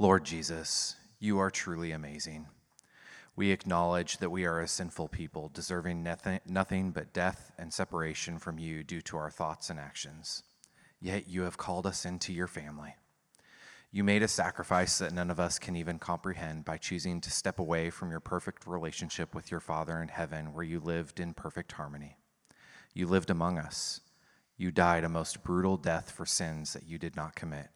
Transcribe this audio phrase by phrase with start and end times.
[0.00, 2.46] Lord Jesus, you are truly amazing.
[3.34, 6.04] We acknowledge that we are a sinful people, deserving
[6.46, 10.44] nothing but death and separation from you due to our thoughts and actions.
[11.00, 12.94] Yet you have called us into your family.
[13.90, 17.58] You made a sacrifice that none of us can even comprehend by choosing to step
[17.58, 21.72] away from your perfect relationship with your Father in heaven, where you lived in perfect
[21.72, 22.18] harmony.
[22.94, 24.00] You lived among us.
[24.56, 27.70] You died a most brutal death for sins that you did not commit.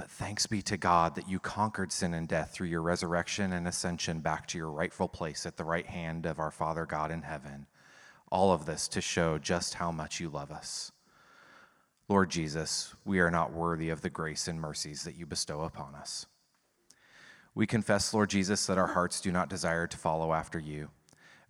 [0.00, 3.68] But thanks be to God that you conquered sin and death through your resurrection and
[3.68, 7.20] ascension back to your rightful place at the right hand of our Father God in
[7.20, 7.66] heaven.
[8.32, 10.90] All of this to show just how much you love us.
[12.08, 15.94] Lord Jesus, we are not worthy of the grace and mercies that you bestow upon
[15.94, 16.24] us.
[17.54, 20.88] We confess, Lord Jesus, that our hearts do not desire to follow after you.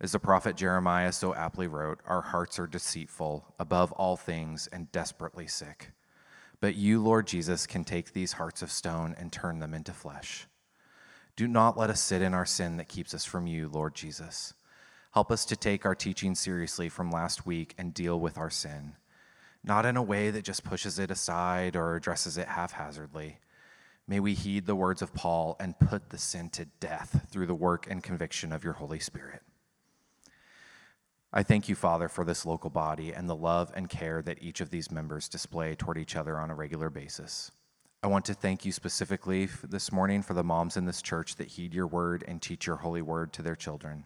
[0.01, 4.91] As the prophet Jeremiah so aptly wrote, our hearts are deceitful above all things and
[4.91, 5.93] desperately sick.
[6.61, 10.47] But you, Lord Jesus, can take these hearts of stone and turn them into flesh.
[11.35, 14.53] Do not let us sit in our sin that keeps us from you, Lord Jesus.
[15.13, 18.93] Help us to take our teaching seriously from last week and deal with our sin,
[19.63, 23.39] not in a way that just pushes it aside or addresses it haphazardly.
[24.07, 27.55] May we heed the words of Paul and put the sin to death through the
[27.55, 29.41] work and conviction of your Holy Spirit.
[31.33, 34.59] I thank you, Father, for this local body and the love and care that each
[34.59, 37.51] of these members display toward each other on a regular basis.
[38.03, 41.47] I want to thank you specifically this morning for the moms in this church that
[41.47, 44.03] heed your word and teach your holy word to their children.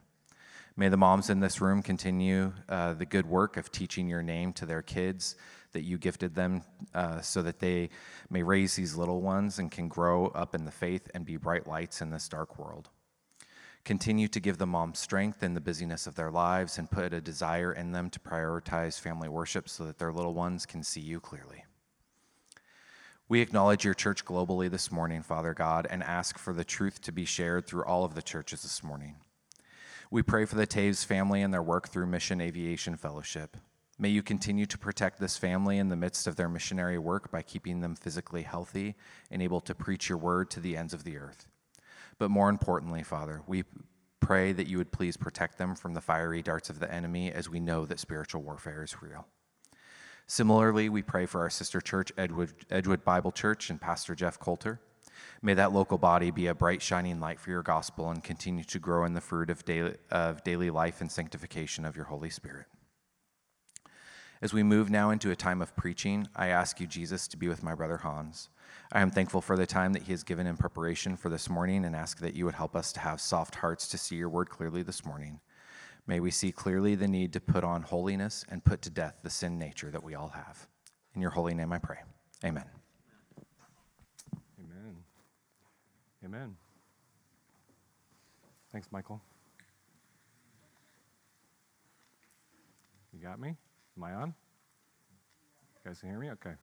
[0.78, 4.54] May the moms in this room continue uh, the good work of teaching your name
[4.54, 5.36] to their kids
[5.72, 6.62] that you gifted them
[6.94, 7.90] uh, so that they
[8.30, 11.66] may raise these little ones and can grow up in the faith and be bright
[11.66, 12.90] lights in this dark world.
[13.86, 17.22] Continue to give the moms strength in the busyness of their lives and put a
[17.22, 21.20] desire in them to prioritize family worship so that their little ones can see you
[21.20, 21.66] clearly.
[23.30, 27.12] We acknowledge your church globally this morning, Father God, and ask for the truth to
[27.12, 29.18] be shared through all of the churches this morning.
[30.10, 33.56] We pray for the Taves family and their work through Mission Aviation Fellowship.
[34.00, 37.44] May you continue to protect this family in the midst of their missionary work by
[37.44, 38.96] keeping them physically healthy
[39.30, 41.48] and able to preach your word to the ends of the earth.
[42.18, 43.64] But more importantly, Father, we
[44.20, 47.50] pray that you would please protect them from the fiery darts of the enemy as
[47.50, 49.28] we know that spiritual warfare is real.
[50.28, 54.80] Similarly, we pray for our sister church, Edgewood Bible Church, and Pastor Jeff Coulter.
[55.42, 58.80] May that local body be a bright, shining light for your gospel and continue to
[58.80, 62.66] grow in the fruit of daily, of daily life and sanctification of your Holy Spirit.
[64.42, 67.48] As we move now into a time of preaching, I ask you, Jesus, to be
[67.48, 68.50] with my brother Hans.
[68.96, 71.84] I am thankful for the time that He has given in preparation for this morning
[71.84, 74.50] and ask that you would help us to have soft hearts to see your word
[74.50, 75.42] clearly this morning.
[76.08, 79.30] May we see clearly the need to put on holiness and put to death the
[79.30, 80.66] sin nature that we all have.
[81.14, 81.98] In your holy name I pray.
[82.46, 82.64] Amen.
[84.64, 84.96] Amen.
[86.24, 86.56] Amen.
[88.72, 89.22] Thanks, Michael.
[93.12, 93.58] You got me?
[93.98, 94.34] Am I on?
[95.84, 96.30] You guys can hear me?
[96.32, 96.54] Okay.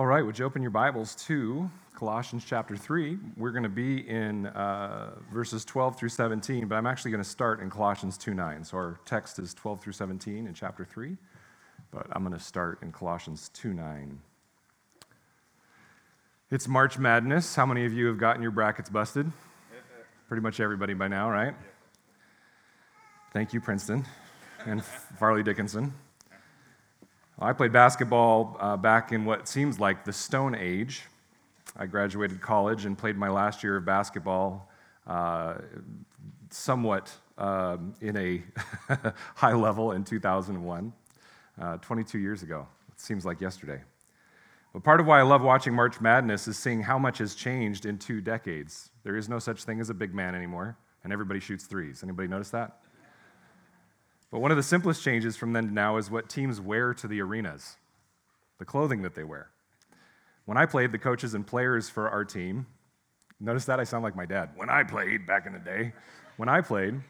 [0.00, 3.18] All right, would you open your Bibles to Colossians chapter 3?
[3.36, 7.28] We're going to be in uh, verses 12 through 17, but I'm actually going to
[7.28, 8.64] start in Colossians 2 9.
[8.64, 11.18] So our text is 12 through 17 in chapter 3,
[11.90, 14.18] but I'm going to start in Colossians 2 9.
[16.50, 17.54] It's March Madness.
[17.54, 19.30] How many of you have gotten your brackets busted?
[20.28, 21.52] Pretty much everybody by now, right?
[23.34, 24.06] Thank you, Princeton
[24.64, 25.92] and Fairleigh Dickinson.
[27.42, 31.04] I played basketball uh, back in what seems like the Stone Age.
[31.74, 34.70] I graduated college and played my last year of basketball
[35.06, 35.54] uh,
[36.50, 38.42] somewhat um, in a
[39.36, 40.92] high level in 2001,
[41.58, 42.66] uh, 22 years ago.
[42.92, 43.80] It seems like yesterday.
[44.74, 47.86] But part of why I love watching March Madness is seeing how much has changed
[47.86, 48.90] in two decades.
[49.02, 52.02] There is no such thing as a big man anymore, and everybody shoots threes.
[52.02, 52.80] Anybody notice that?
[54.30, 57.08] But one of the simplest changes from then to now is what teams wear to
[57.08, 57.76] the arenas,
[58.58, 59.50] the clothing that they wear.
[60.44, 62.66] When I played, the coaches and players for our team,
[63.40, 64.50] notice that I sound like my dad.
[64.54, 65.92] When I played back in the day,
[66.36, 67.00] when I played,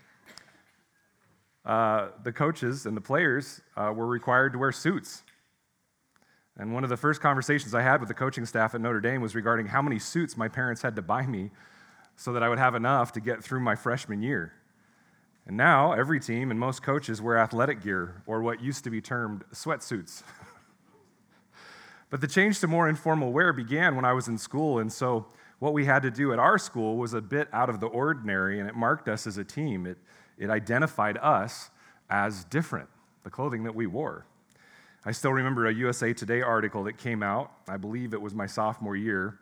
[1.64, 5.22] uh, the coaches and the players uh, were required to wear suits.
[6.56, 9.20] And one of the first conversations I had with the coaching staff at Notre Dame
[9.20, 11.50] was regarding how many suits my parents had to buy me
[12.16, 14.52] so that I would have enough to get through my freshman year.
[15.46, 19.00] And now every team and most coaches wear athletic gear or what used to be
[19.00, 20.22] termed sweatsuits.
[22.10, 25.26] but the change to more informal wear began when I was in school, and so
[25.58, 28.60] what we had to do at our school was a bit out of the ordinary,
[28.60, 29.86] and it marked us as a team.
[29.86, 29.98] It,
[30.38, 31.70] it identified us
[32.08, 32.88] as different,
[33.24, 34.26] the clothing that we wore.
[35.04, 38.46] I still remember a USA Today article that came out, I believe it was my
[38.46, 39.38] sophomore year,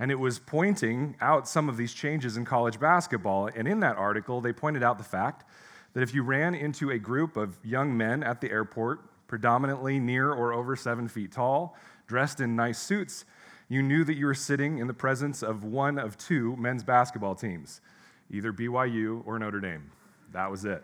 [0.00, 3.50] And it was pointing out some of these changes in college basketball.
[3.54, 5.44] And in that article, they pointed out the fact
[5.92, 10.32] that if you ran into a group of young men at the airport, predominantly near
[10.32, 11.76] or over seven feet tall,
[12.06, 13.26] dressed in nice suits,
[13.68, 17.34] you knew that you were sitting in the presence of one of two men's basketball
[17.34, 17.82] teams,
[18.30, 19.92] either BYU or Notre Dame.
[20.32, 20.82] That was it.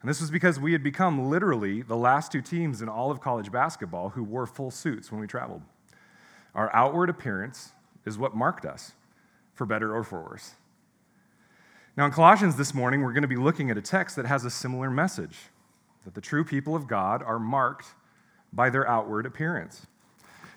[0.00, 3.20] And this was because we had become literally the last two teams in all of
[3.20, 5.62] college basketball who wore full suits when we traveled.
[6.54, 7.72] Our outward appearance
[8.04, 8.92] is what marked us,
[9.54, 10.52] for better or for worse.
[11.96, 14.44] Now, in Colossians this morning, we're going to be looking at a text that has
[14.44, 15.36] a similar message
[16.04, 17.88] that the true people of God are marked
[18.52, 19.86] by their outward appearance.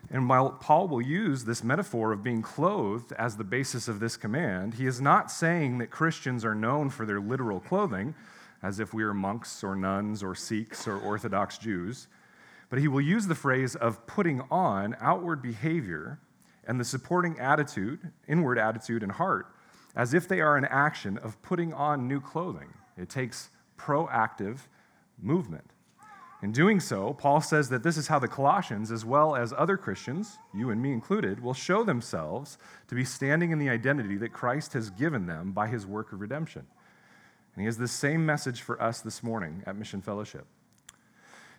[0.10, 4.18] And while Paul will use this metaphor of being clothed as the basis of this
[4.18, 8.14] command, he is not saying that Christians are known for their literal clothing,
[8.62, 12.08] as if we are monks or nuns or Sikhs or Orthodox Jews,
[12.70, 16.20] but he will use the phrase of putting on outward behavior
[16.68, 19.48] and the supporting attitude, inward attitude and heart,
[19.96, 22.74] as if they are an action of putting on new clothing.
[22.98, 24.60] It takes proactive
[25.22, 25.70] movement.
[26.42, 29.78] In doing so, Paul says that this is how the Colossians, as well as other
[29.78, 32.58] Christians, you and me included, will show themselves
[32.90, 36.20] to be standing in the identity that Christ has given them by his work of
[36.20, 36.68] redemption.
[37.56, 40.46] And he has the same message for us this morning at Mission Fellowship.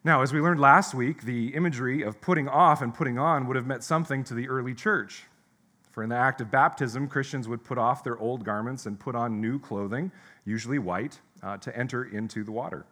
[0.06, 3.56] Now, as we learned last week, the imagery of putting off and putting on would
[3.56, 5.24] have meant something to the early church.
[5.92, 9.14] For in the act of baptism, Christians would put off their old garments and put
[9.14, 10.12] on new clothing,
[10.44, 12.84] usually white, uh, to enter into the water.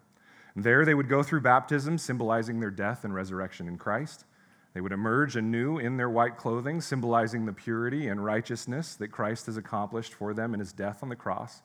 [0.55, 4.25] And there they would go through baptism, symbolizing their death and resurrection in Christ.
[4.73, 9.45] They would emerge anew in their white clothing, symbolizing the purity and righteousness that Christ
[9.47, 11.61] has accomplished for them in his death on the cross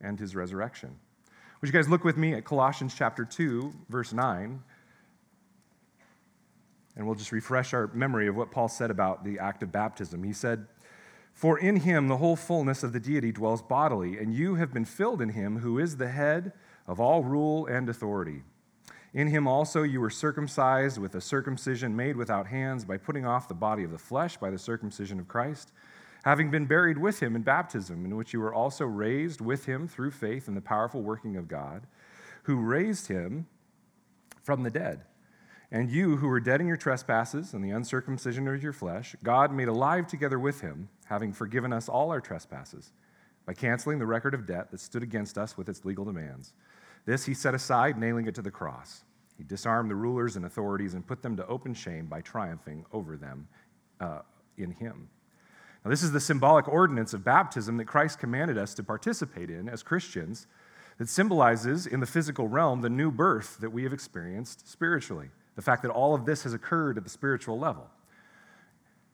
[0.00, 0.96] and his resurrection.
[1.60, 4.60] Would you guys look with me at Colossians chapter 2, verse 9?
[6.98, 10.24] And we'll just refresh our memory of what Paul said about the act of baptism.
[10.24, 10.66] He said,
[11.32, 14.84] For in him the whole fullness of the deity dwells bodily, and you have been
[14.84, 16.52] filled in him who is the head
[16.88, 18.42] of all rule and authority.
[19.14, 23.46] In him also you were circumcised with a circumcision made without hands by putting off
[23.46, 25.72] the body of the flesh by the circumcision of Christ,
[26.24, 29.86] having been buried with him in baptism, in which you were also raised with him
[29.86, 31.86] through faith in the powerful working of God,
[32.42, 33.46] who raised him
[34.42, 35.04] from the dead.
[35.70, 39.52] And you, who were dead in your trespasses and the uncircumcision of your flesh, God
[39.52, 42.92] made alive together with him, having forgiven us all our trespasses,
[43.44, 46.54] by canceling the record of debt that stood against us with its legal demands.
[47.04, 49.04] This he set aside, nailing it to the cross.
[49.36, 53.16] He disarmed the rulers and authorities and put them to open shame by triumphing over
[53.16, 53.46] them
[54.00, 54.20] uh,
[54.56, 55.08] in him.
[55.84, 59.68] Now, this is the symbolic ordinance of baptism that Christ commanded us to participate in
[59.68, 60.46] as Christians,
[60.96, 65.62] that symbolizes in the physical realm the new birth that we have experienced spiritually the
[65.62, 67.90] fact that all of this has occurred at the spiritual level.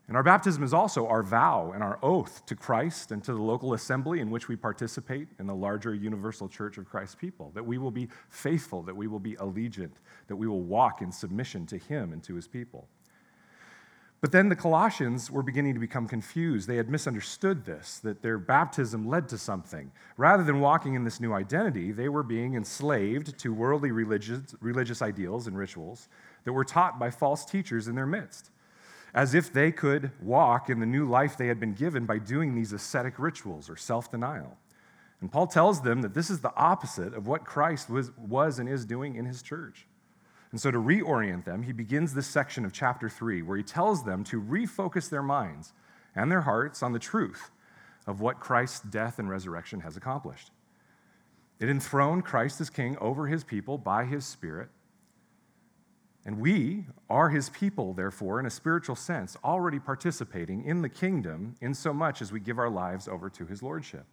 [0.08, 3.40] And our baptism is also our vow and our oath to Christ and to the
[3.40, 7.64] local assembly in which we participate in the larger universal church of Christ's people, that
[7.64, 9.92] we will be faithful, that we will be allegiant,
[10.26, 12.88] that we will walk in submission to Him and to His people.
[14.24, 16.66] But then the Colossians were beginning to become confused.
[16.66, 19.92] They had misunderstood this, that their baptism led to something.
[20.16, 25.02] Rather than walking in this new identity, they were being enslaved to worldly religious, religious
[25.02, 26.08] ideals and rituals
[26.44, 28.50] that were taught by false teachers in their midst,
[29.14, 32.54] as if they could walk in the new life they had been given by doing
[32.54, 34.56] these ascetic rituals or self denial.
[35.20, 38.68] And Paul tells them that this is the opposite of what Christ was, was and
[38.68, 39.86] is doing in his church.
[40.50, 44.04] And so, to reorient them, he begins this section of chapter 3 where he tells
[44.04, 45.72] them to refocus their minds
[46.14, 47.50] and their hearts on the truth
[48.06, 50.50] of what Christ's death and resurrection has accomplished.
[51.58, 54.68] It enthroned Christ as king over his people by his Spirit.
[56.26, 61.54] And we are his people, therefore, in a spiritual sense, already participating in the kingdom
[61.60, 64.06] in so much as we give our lives over to his lordship.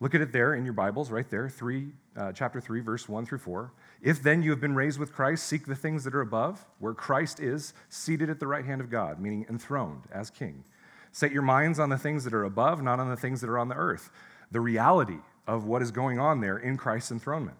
[0.00, 3.26] Look at it there in your Bibles, right there, three, uh, chapter 3, verse 1
[3.26, 3.72] through 4.
[4.02, 6.94] If then you have been raised with Christ, seek the things that are above, where
[6.94, 10.64] Christ is seated at the right hand of God, meaning enthroned as king.
[11.12, 13.58] Set your minds on the things that are above, not on the things that are
[13.58, 14.10] on the earth.
[14.50, 17.56] The reality of what is going on there in Christ's enthronement.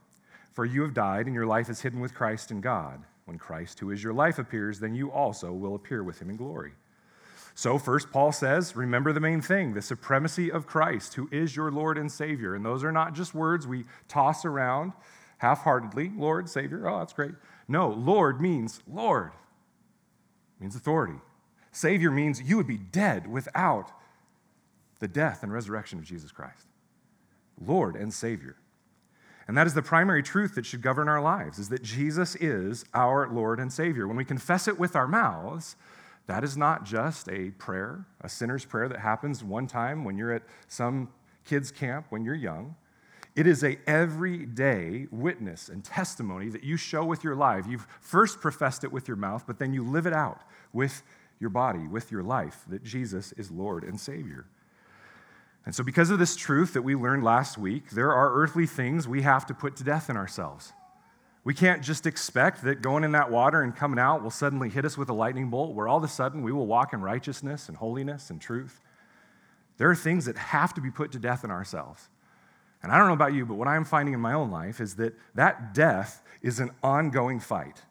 [0.53, 3.05] For you have died, and your life is hidden with Christ in God.
[3.25, 6.37] When Christ, who is your life, appears, then you also will appear with him in
[6.37, 6.73] glory.
[7.54, 11.71] So, first, Paul says, remember the main thing the supremacy of Christ, who is your
[11.71, 12.54] Lord and Savior.
[12.54, 14.93] And those are not just words we toss around
[15.38, 17.33] half heartedly Lord, Savior, oh, that's great.
[17.69, 19.33] No, Lord means Lord,
[20.59, 21.21] means authority.
[21.71, 23.90] Savior means you would be dead without
[25.00, 26.66] the death and resurrection of Jesus Christ.
[27.61, 28.57] Lord and Savior.
[29.47, 32.85] And that is the primary truth that should govern our lives is that Jesus is
[32.95, 34.09] our Lord and Savior.
[34.09, 35.77] When we confess it with our mouths,
[36.27, 40.33] That is not just a prayer, a sinner's prayer that happens one time when you're
[40.33, 41.11] at some
[41.45, 42.77] kids' camp when you're young.
[43.37, 47.67] It is a everyday witness and testimony that you show with your life.
[47.69, 50.41] You've first professed it with your mouth, but then you live it out
[50.73, 51.03] with
[51.41, 54.47] your body, with your life, that Jesus is Lord and Savior.
[55.66, 59.09] And so, because of this truth that we learned last week, there are earthly things
[59.09, 60.73] we have to put to death in ourselves.
[61.42, 64.85] We can't just expect that going in that water and coming out will suddenly hit
[64.85, 67.68] us with a lightning bolt where all of a sudden we will walk in righteousness
[67.68, 68.80] and holiness and truth.
[69.76, 72.09] There are things that have to be put to death in ourselves.
[72.83, 74.97] And I don't know about you, but what I'm finding in my own life is
[74.97, 77.83] that that death is an ongoing fight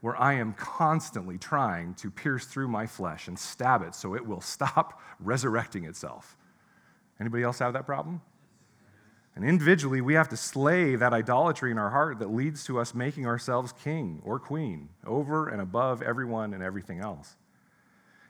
[0.00, 4.26] where I am constantly trying to pierce through my flesh and stab it so it
[4.26, 6.36] will stop resurrecting itself.
[7.22, 8.20] Anybody else have that problem?
[9.36, 12.94] And individually, we have to slay that idolatry in our heart that leads to us
[12.94, 17.36] making ourselves king or queen over and above everyone and everything else.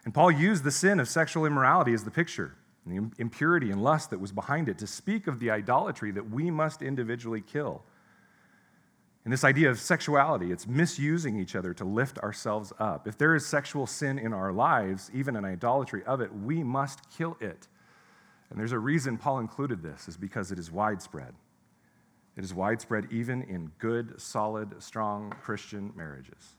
[0.05, 4.11] And Paul used the sin of sexual immorality as the picture the impurity and lust
[4.11, 7.85] that was behind it to speak of the idolatry that we must individually kill.
[9.25, 13.07] And this idea of sexuality, it's misusing each other to lift ourselves up.
[13.07, 17.09] If there is sexual sin in our lives, even an idolatry of it, we must
[17.17, 17.69] kill it.
[18.53, 21.33] And there's a reason Paul included this, is because it is widespread.
[22.37, 26.57] It is widespread even in good, solid, strong Christian marriages.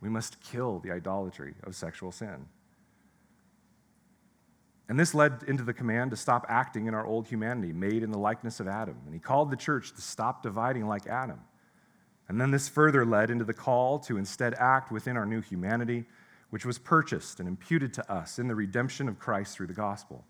[0.00, 2.46] We must kill the idolatry of sexual sin.
[4.88, 8.10] And this led into the command to stop acting in our old humanity, made in
[8.10, 8.96] the likeness of Adam.
[9.04, 11.38] And he called the church to stop dividing like Adam.
[12.28, 16.04] And then this further led into the call to instead act within our new humanity,
[16.50, 20.24] which was purchased and imputed to us in the redemption of Christ through the gospel.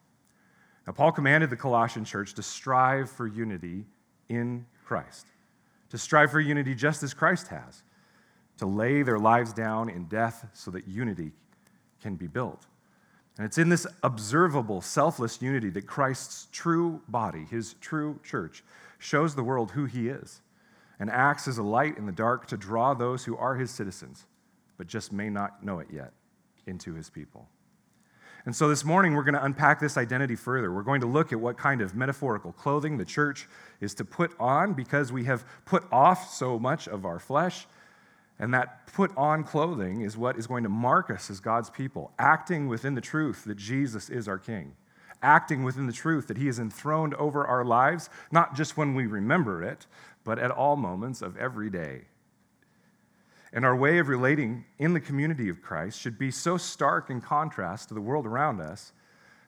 [0.88, 3.85] Now, Paul commanded the Colossian church to strive for unity
[4.30, 5.26] in Christ,
[5.90, 7.83] to strive for unity just as Christ has,
[8.57, 11.33] to lay their lives down in death so that unity
[12.00, 12.64] can be built.
[13.37, 18.64] And it's in this observable, selfless unity that Christ's true body, his true church,
[18.99, 20.40] shows the world who he is
[20.99, 24.25] and acts as a light in the dark to draw those who are his citizens,
[24.78, 26.14] but just may not know it yet,
[26.66, 27.47] into his people.
[28.48, 30.72] And so this morning, we're going to unpack this identity further.
[30.72, 33.46] We're going to look at what kind of metaphorical clothing the church
[33.82, 37.66] is to put on because we have put off so much of our flesh
[38.38, 42.10] and that put on clothing is what is going to mark us as God's people,
[42.18, 44.74] acting within the truth that Jesus is our King,
[45.22, 49.04] acting within the truth that He is enthroned over our lives, not just when we
[49.04, 49.86] remember it,
[50.24, 52.04] but at all moments of every day.
[53.52, 57.20] And our way of relating in the community of Christ should be so stark in
[57.20, 58.92] contrast to the world around us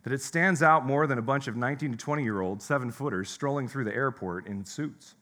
[0.02, 2.90] that it stands out more than a bunch of 19 to 20 year old seven
[2.90, 5.14] footers strolling through the airport in suits.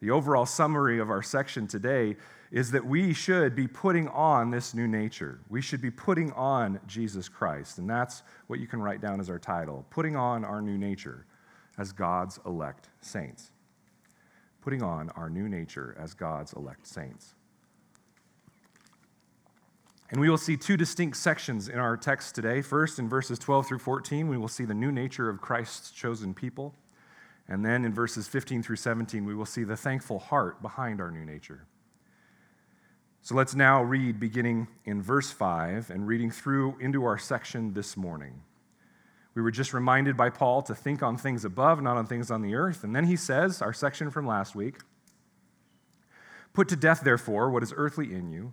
[0.00, 2.16] The overall summary of our section today
[2.50, 5.40] is that we should be putting on this new nature.
[5.48, 7.78] We should be putting on Jesus Christ.
[7.78, 11.24] And that's what you can write down as our title putting on our new nature
[11.78, 13.52] as God's elect saints.
[14.60, 17.34] Putting on our new nature as God's elect saints.
[20.12, 22.60] And we will see two distinct sections in our text today.
[22.60, 26.34] First, in verses 12 through 14, we will see the new nature of Christ's chosen
[26.34, 26.74] people.
[27.48, 31.10] And then in verses 15 through 17, we will see the thankful heart behind our
[31.10, 31.66] new nature.
[33.22, 37.96] So let's now read beginning in verse 5 and reading through into our section this
[37.96, 38.42] morning.
[39.34, 42.42] We were just reminded by Paul to think on things above, not on things on
[42.42, 42.84] the earth.
[42.84, 44.76] And then he says, our section from last week
[46.52, 48.52] Put to death, therefore, what is earthly in you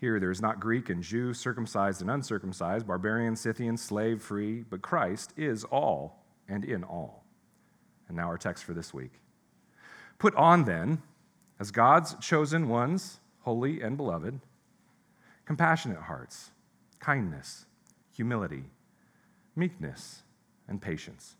[0.00, 4.80] Here there is not Greek and Jew, circumcised and uncircumcised, barbarian, Scythian, slave, free, but
[4.80, 7.26] Christ is all and in all.
[8.08, 9.12] And now our text for this week.
[10.18, 11.02] Put on then,
[11.58, 14.40] as God's chosen ones, holy and beloved,
[15.44, 16.50] compassionate hearts,
[16.98, 17.66] kindness,
[18.10, 18.64] humility,
[19.54, 20.22] meekness,
[20.66, 21.36] and patience,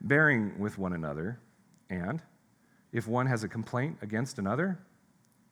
[0.00, 1.40] bearing with one another,
[1.90, 2.22] and,
[2.92, 4.78] if one has a complaint against another,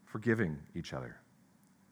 [0.05, 1.20] forgiving each other.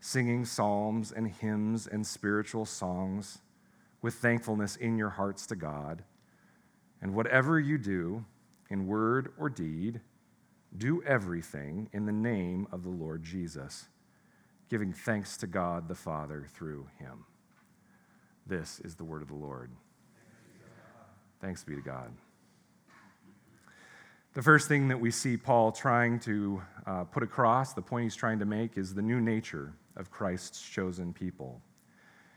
[0.00, 3.38] singing psalms and hymns and spiritual songs
[4.02, 6.02] with thankfulness in your hearts to God.
[7.02, 8.24] And whatever you do,
[8.70, 10.00] in word or deed,
[10.76, 13.88] do everything in the name of the Lord Jesus,
[14.68, 17.24] giving thanks to God the Father through him.
[18.46, 19.70] This is the word of the Lord.
[21.40, 22.12] Thanks be to God.
[24.32, 28.14] The first thing that we see Paul trying to uh, put across, the point he's
[28.14, 31.60] trying to make, is the new nature of Christ's chosen people.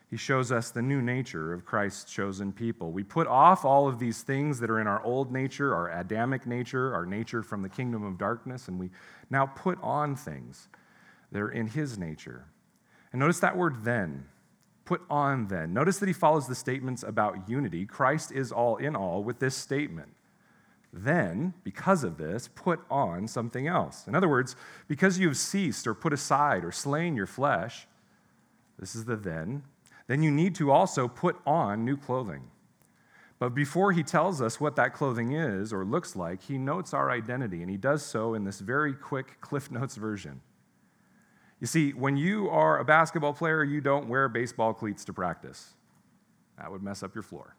[0.10, 2.92] He shows us the new nature of Christ's chosen people.
[2.92, 6.46] We put off all of these things that are in our old nature, our Adamic
[6.46, 8.92] nature, our nature from the kingdom of darkness, and we
[9.32, 10.68] now put on things
[11.32, 12.46] that are in his nature.
[13.12, 14.26] And notice that word then.
[14.86, 15.74] Put on then.
[15.74, 17.86] Notice that he follows the statements about unity.
[17.86, 20.14] Christ is all in all with this statement.
[20.96, 24.08] Then, because of this, put on something else.
[24.08, 24.56] In other words,
[24.88, 27.88] because you have ceased or put aside or slain your flesh,
[28.78, 29.64] this is the then,
[30.06, 32.44] then you need to also put on new clothing.
[33.40, 37.10] But before he tells us what that clothing is or looks like, he notes our
[37.10, 40.42] identity, and he does so in this very quick Cliff Notes version.
[41.60, 45.74] You see, when you are a basketball player, you don't wear baseball cleats to practice.
[46.60, 47.56] That would mess up your floor.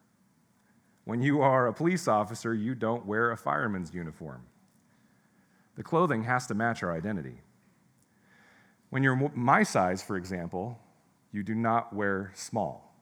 [1.05, 4.43] When you are a police officer, you don't wear a fireman's uniform.
[5.75, 7.41] The clothing has to match our identity.
[8.89, 10.79] When you're my size, for example,
[11.31, 12.95] you do not wear small.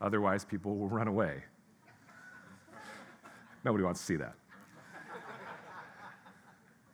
[0.00, 1.42] Otherwise, people will run away.
[3.64, 4.34] Nobody wants to see that.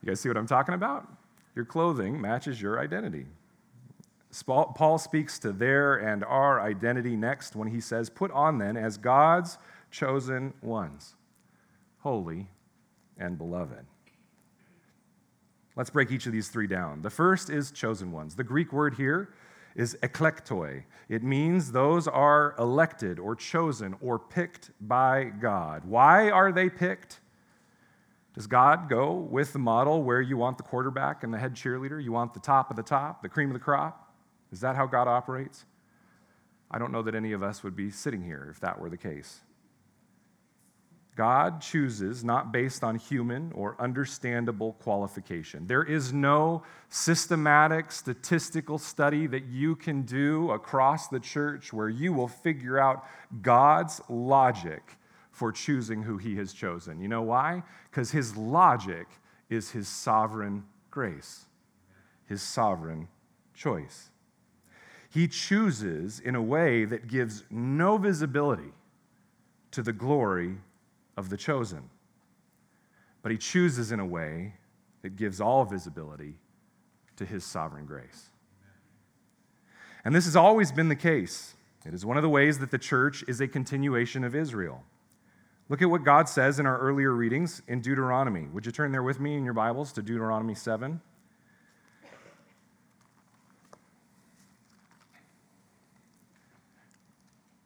[0.02, 1.08] You guys see what I'm talking about?
[1.54, 3.26] Your clothing matches your identity.
[4.44, 8.98] Paul speaks to their and our identity next when he says, Put on then as
[8.98, 9.58] God's
[9.90, 11.14] chosen ones,
[11.98, 12.48] holy
[13.18, 13.86] and beloved.
[15.76, 17.02] Let's break each of these three down.
[17.02, 18.34] The first is chosen ones.
[18.34, 19.34] The Greek word here
[19.74, 20.84] is eklektoi.
[21.08, 25.84] It means those are elected or chosen or picked by God.
[25.84, 27.20] Why are they picked?
[28.34, 32.02] Does God go with the model where you want the quarterback and the head cheerleader?
[32.02, 34.14] You want the top of the top, the cream of the crop?
[34.50, 35.66] Is that how God operates?
[36.70, 38.96] I don't know that any of us would be sitting here if that were the
[38.96, 39.40] case.
[41.16, 45.66] God chooses not based on human or understandable qualification.
[45.66, 52.12] There is no systematic statistical study that you can do across the church where you
[52.12, 53.06] will figure out
[53.40, 54.82] God's logic
[55.30, 57.00] for choosing who he has chosen.
[57.00, 57.62] You know why?
[57.90, 59.06] Because his logic
[59.48, 61.46] is his sovereign grace,
[62.26, 63.08] his sovereign
[63.54, 64.10] choice.
[65.08, 68.72] He chooses in a way that gives no visibility
[69.70, 70.56] to the glory
[71.16, 71.90] of the chosen.
[73.22, 74.54] But he chooses in a way
[75.02, 76.34] that gives all visibility
[77.16, 78.30] to his sovereign grace.
[80.04, 81.54] And this has always been the case.
[81.84, 84.84] It is one of the ways that the church is a continuation of Israel.
[85.68, 88.46] Look at what God says in our earlier readings in Deuteronomy.
[88.52, 91.00] Would you turn there with me in your Bibles to Deuteronomy 7?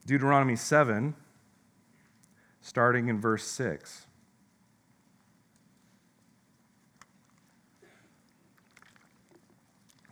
[0.07, 1.15] Deuteronomy 7
[2.61, 4.07] starting in verse 6.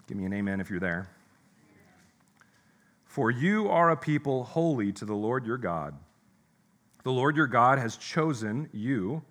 [0.07, 1.09] Give me an amen if you're there.
[3.05, 5.95] For you are a people holy to the Lord your God.
[7.05, 9.23] The Lord your God has chosen you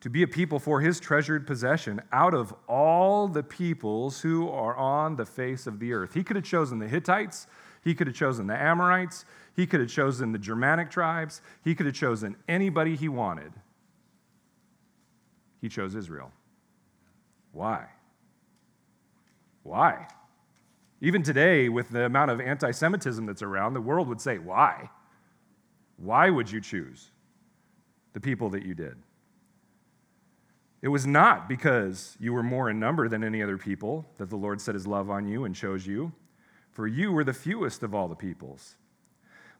[0.00, 4.76] to be a people for his treasured possession out of all the peoples who are
[4.76, 6.14] on the face of the earth.
[6.14, 7.46] He could have chosen the Hittites,
[7.82, 9.24] he could have chosen the Amorites,
[9.56, 11.40] he could have chosen the Germanic tribes.
[11.64, 13.52] He could have chosen anybody he wanted.
[15.62, 16.30] He chose Israel.
[17.52, 17.86] Why?
[19.62, 20.08] Why?
[21.00, 24.90] Even today, with the amount of anti Semitism that's around, the world would say, Why?
[25.96, 27.10] Why would you choose
[28.12, 28.96] the people that you did?
[30.82, 34.36] It was not because you were more in number than any other people that the
[34.36, 36.12] Lord set his love on you and chose you,
[36.70, 38.76] for you were the fewest of all the peoples.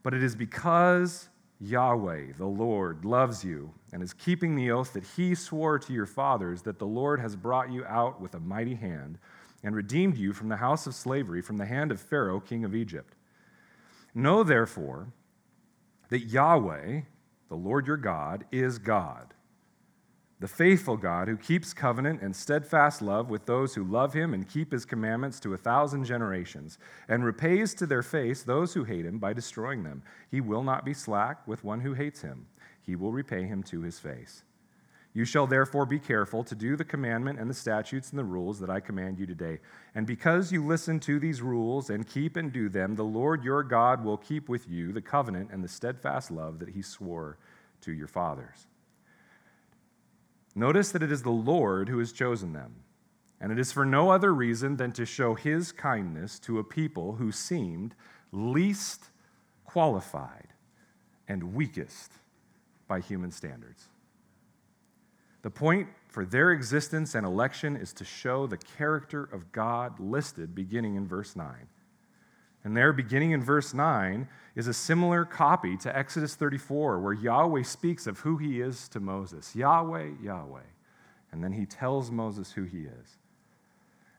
[0.06, 5.02] But it is because Yahweh, the Lord, loves you and is keeping the oath that
[5.02, 8.76] he swore to your fathers that the Lord has brought you out with a mighty
[8.76, 9.18] hand
[9.64, 12.72] and redeemed you from the house of slavery, from the hand of Pharaoh, king of
[12.72, 13.16] Egypt.
[14.14, 15.08] Know therefore
[16.10, 17.00] that Yahweh,
[17.48, 19.34] the Lord your God, is God.
[20.38, 24.48] The faithful God who keeps covenant and steadfast love with those who love him and
[24.48, 29.06] keep his commandments to a thousand generations, and repays to their face those who hate
[29.06, 30.02] him by destroying them.
[30.30, 32.46] He will not be slack with one who hates him,
[32.82, 34.42] he will repay him to his face.
[35.14, 38.60] You shall therefore be careful to do the commandment and the statutes and the rules
[38.60, 39.60] that I command you today.
[39.94, 43.62] And because you listen to these rules and keep and do them, the Lord your
[43.62, 47.38] God will keep with you the covenant and the steadfast love that he swore
[47.80, 48.66] to your fathers.
[50.58, 52.76] Notice that it is the Lord who has chosen them,
[53.42, 57.16] and it is for no other reason than to show his kindness to a people
[57.16, 57.94] who seemed
[58.32, 59.10] least
[59.66, 60.48] qualified
[61.28, 62.10] and weakest
[62.88, 63.88] by human standards.
[65.42, 70.54] The point for their existence and election is to show the character of God listed
[70.54, 71.68] beginning in verse 9.
[72.66, 74.26] And there, beginning in verse 9,
[74.56, 78.98] is a similar copy to Exodus 34, where Yahweh speaks of who he is to
[78.98, 80.66] Moses Yahweh, Yahweh.
[81.30, 83.18] And then he tells Moses who he is.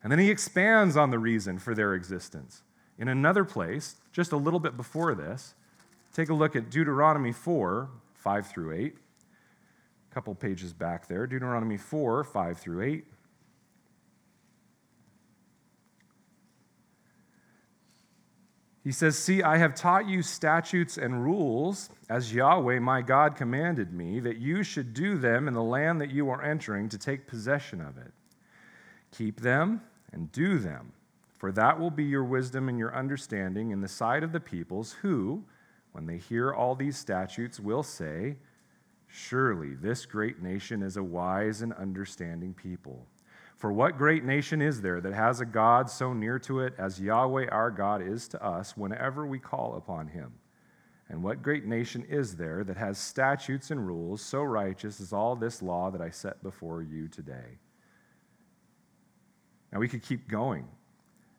[0.01, 2.63] And then he expands on the reason for their existence.
[2.97, 5.53] In another place, just a little bit before this,
[6.13, 8.95] take a look at Deuteronomy 4 5 through 8.
[10.09, 13.05] A couple pages back there, Deuteronomy 4 5 through 8.
[18.87, 23.91] He says, See, I have taught you statutes and rules, as Yahweh my God commanded
[23.91, 27.27] me, that you should do them in the land that you are entering to take
[27.27, 28.13] possession of it.
[29.11, 29.81] Keep them
[30.13, 30.93] and do them,
[31.37, 34.93] for that will be your wisdom and your understanding in the sight of the peoples,
[35.01, 35.43] who,
[35.91, 38.37] when they hear all these statutes, will say,
[39.09, 43.05] Surely this great nation is a wise and understanding people.
[43.57, 47.01] For what great nation is there that has a God so near to it as
[47.01, 50.33] Yahweh our God is to us whenever we call upon him?
[51.09, 55.35] And what great nation is there that has statutes and rules so righteous as all
[55.35, 57.57] this law that I set before you today?
[59.73, 60.67] Now we could keep going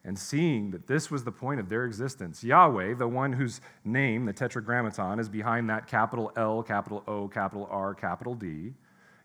[0.05, 2.43] and seeing that this was the point of their existence.
[2.43, 7.69] Yahweh, the one whose name, the Tetragrammaton, is behind that capital L, capital O, capital
[7.71, 8.75] R, capital D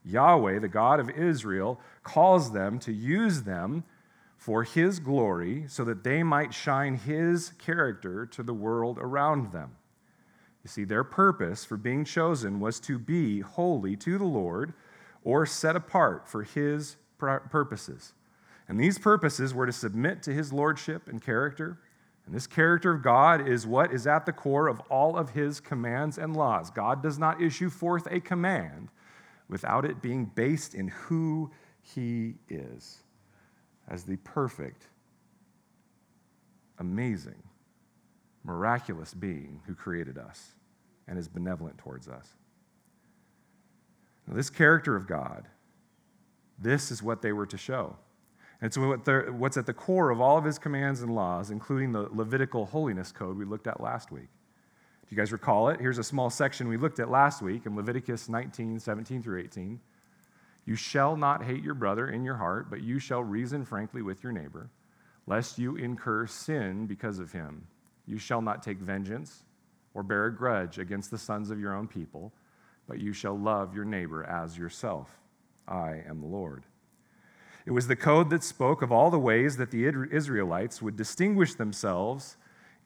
[0.05, 3.83] Yahweh, the God of Israel, calls them to use them
[4.37, 9.71] for his glory so that they might shine his character to the world around them.
[10.63, 14.73] You see, their purpose for being chosen was to be holy to the Lord
[15.23, 18.13] or set apart for his purposes.
[18.67, 21.79] And these purposes were to submit to his lordship and character.
[22.25, 25.59] And this character of God is what is at the core of all of his
[25.59, 26.71] commands and laws.
[26.71, 28.89] God does not issue forth a command
[29.53, 33.03] without it being based in who he is
[33.87, 34.87] as the perfect,
[36.79, 37.43] amazing,
[38.43, 40.53] miraculous being who created us
[41.07, 42.29] and is benevolent towards us.
[44.25, 45.47] Now, this character of God,
[46.57, 47.95] this is what they were to show.
[48.59, 48.97] And so,
[49.33, 53.11] what's at the core of all of his commands and laws, including the Levitical holiness
[53.11, 54.29] code we looked at last week
[55.13, 58.29] you guys recall it, here's a small section we looked at last week in Leviticus
[58.29, 59.79] 19, 17 through 18.
[60.65, 64.23] You shall not hate your brother in your heart, but you shall reason frankly with
[64.23, 64.71] your neighbor,
[65.27, 67.67] lest you incur sin because of him.
[68.07, 69.43] You shall not take vengeance
[69.93, 72.33] or bear a grudge against the sons of your own people,
[72.87, 75.19] but you shall love your neighbor as yourself.
[75.67, 76.63] I am the Lord.
[77.67, 81.53] It was the code that spoke of all the ways that the Israelites would distinguish
[81.53, 82.35] themselves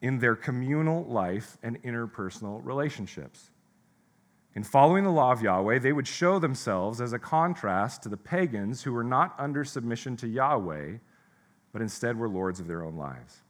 [0.02, 3.52] in their communal life and interpersonal relationships.
[4.56, 8.18] In following the law of Yahweh, they would show themselves as a contrast to the
[8.18, 10.94] pagans who were not under submission to Yahweh,
[11.72, 13.44] but instead were lords of their own lives.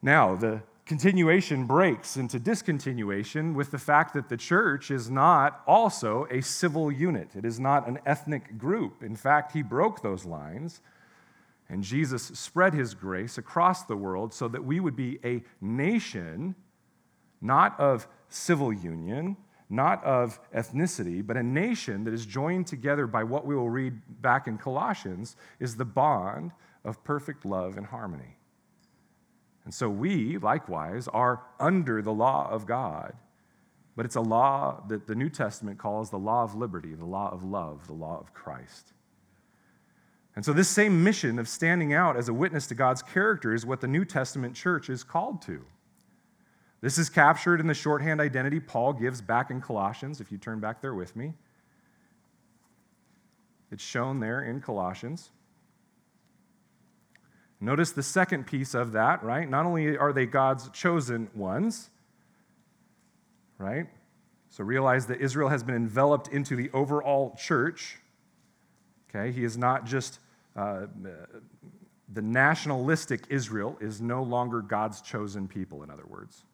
[0.00, 6.26] Now, the continuation breaks into discontinuation with the fact that the church is not also
[6.30, 9.02] a civil unit, it is not an ethnic group.
[9.02, 10.80] In fact, he broke those lines
[11.72, 16.54] and Jesus spread his grace across the world so that we would be a nation,
[17.40, 19.38] not of civil union,
[19.70, 23.94] not of ethnicity, but a nation that is joined together by what we will read
[24.20, 26.52] back in Colossians is the bond
[26.84, 28.36] of perfect love and harmony.
[29.64, 33.14] And so we, likewise, are under the law of God,
[33.96, 37.30] but it's a law that the New Testament calls the law of liberty, the law
[37.32, 38.92] of love, the law of Christ.
[40.34, 43.66] And so, this same mission of standing out as a witness to God's character is
[43.66, 45.64] what the New Testament church is called to.
[46.80, 50.58] This is captured in the shorthand identity Paul gives back in Colossians, if you turn
[50.58, 51.34] back there with me.
[53.70, 55.30] It's shown there in Colossians.
[57.60, 59.48] Notice the second piece of that, right?
[59.48, 61.90] Not only are they God's chosen ones,
[63.58, 63.86] right?
[64.50, 67.98] So realize that Israel has been enveloped into the overall church.
[69.14, 70.20] Okay, he is not just
[70.56, 70.86] uh,
[72.12, 76.44] the nationalistic Israel is no longer God's chosen people, in other words.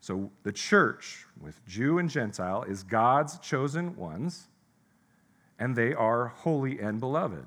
[0.00, 4.48] So the church, with Jew and Gentile, is God's chosen ones,
[5.58, 7.46] and they are holy and beloved.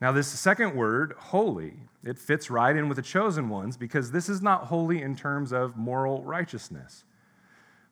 [0.00, 4.28] Now, this second word, holy, it fits right in with the chosen ones because this
[4.28, 7.04] is not holy in terms of moral righteousness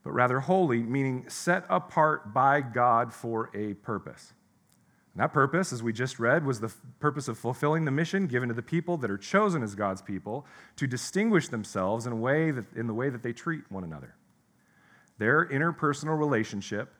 [0.08, 4.32] but rather holy, meaning set apart by God for a purpose.
[5.18, 8.54] That purpose, as we just read, was the purpose of fulfilling the mission given to
[8.54, 12.64] the people that are chosen as God's people to distinguish themselves in, a way that,
[12.76, 14.14] in the way that they treat one another.
[15.18, 16.94] Their interpersonal relationship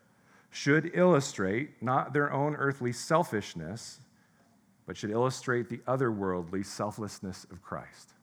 [0.50, 4.00] should illustrate not their own earthly selfishness,
[4.84, 8.14] but should illustrate the otherworldly selflessness of Christ.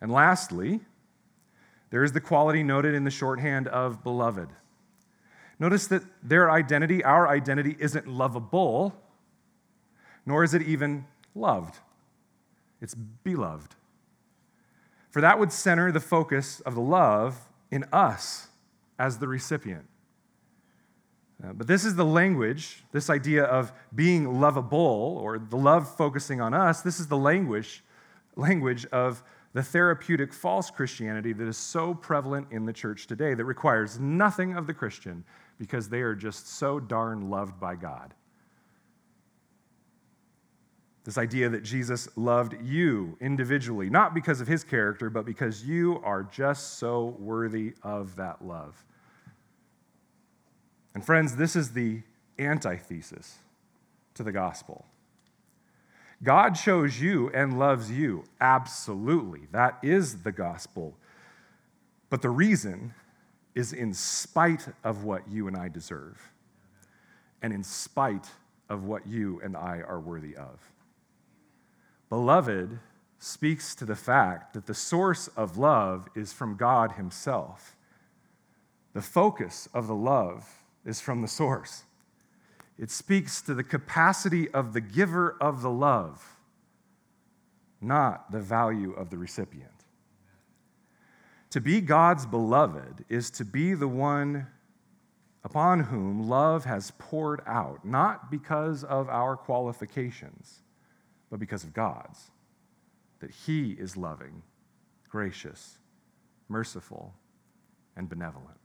[0.00, 0.80] And lastly,
[1.90, 4.48] there is the quality noted in the shorthand of beloved.
[5.62, 8.96] Notice that their identity, our identity, isn't lovable,
[10.26, 11.76] nor is it even loved.
[12.80, 13.76] It's beloved.
[15.10, 18.48] For that would center the focus of the love in us
[18.98, 19.84] as the recipient.
[21.40, 26.40] Uh, but this is the language, this idea of being lovable or the love focusing
[26.40, 27.84] on us, this is the language,
[28.34, 29.22] language of
[29.52, 34.56] the therapeutic false Christianity that is so prevalent in the church today that requires nothing
[34.56, 35.22] of the Christian
[35.62, 38.14] because they are just so darn loved by God.
[41.04, 46.00] This idea that Jesus loved you individually, not because of his character, but because you
[46.02, 48.84] are just so worthy of that love.
[50.96, 52.02] And friends, this is the
[52.40, 53.38] antithesis
[54.14, 54.84] to the gospel.
[56.24, 58.24] God chose you and loves you.
[58.40, 59.42] Absolutely.
[59.52, 60.98] That is the gospel.
[62.10, 62.94] But the reason
[63.54, 66.20] is in spite of what you and I deserve,
[67.42, 68.28] and in spite
[68.68, 70.60] of what you and I are worthy of.
[72.08, 72.78] Beloved
[73.18, 77.76] speaks to the fact that the source of love is from God Himself.
[78.94, 81.84] The focus of the love is from the source.
[82.78, 86.36] It speaks to the capacity of the giver of the love,
[87.80, 89.71] not the value of the recipient.
[91.52, 94.46] To be God's beloved is to be the one
[95.44, 100.62] upon whom love has poured out, not because of our qualifications,
[101.30, 102.30] but because of God's.
[103.20, 104.42] That He is loving,
[105.10, 105.76] gracious,
[106.48, 107.12] merciful,
[107.96, 108.58] and benevolent.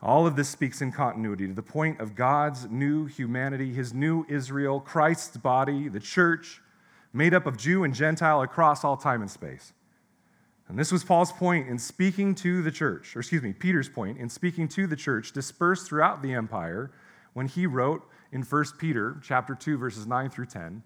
[0.00, 4.24] All of this speaks in continuity to the point of God's new humanity, his new
[4.30, 6.62] Israel, Christ's body, the church,
[7.12, 9.74] made up of Jew and Gentile across all time and space.
[10.68, 14.18] And this was Paul's point in speaking to the church, or excuse me, Peter's point
[14.18, 16.90] in speaking to the church dispersed throughout the empire
[17.34, 20.82] when he wrote in 1 Peter chapter 2 verses 9 through 10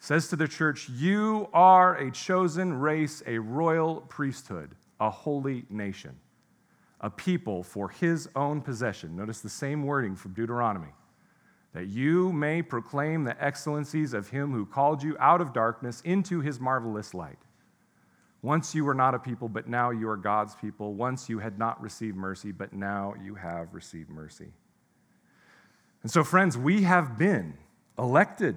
[0.00, 6.18] says to the church, "You are a chosen race, a royal priesthood, a holy nation."
[7.00, 9.16] a people for his own possession.
[9.16, 10.92] Notice the same wording from Deuteronomy
[11.72, 16.40] that you may proclaim the excellencies of him who called you out of darkness into
[16.40, 17.38] his marvelous light.
[18.42, 20.94] Once you were not a people, but now you are God's people.
[20.94, 24.48] Once you had not received mercy, but now you have received mercy.
[26.02, 27.54] And so, friends, we have been
[27.98, 28.56] elected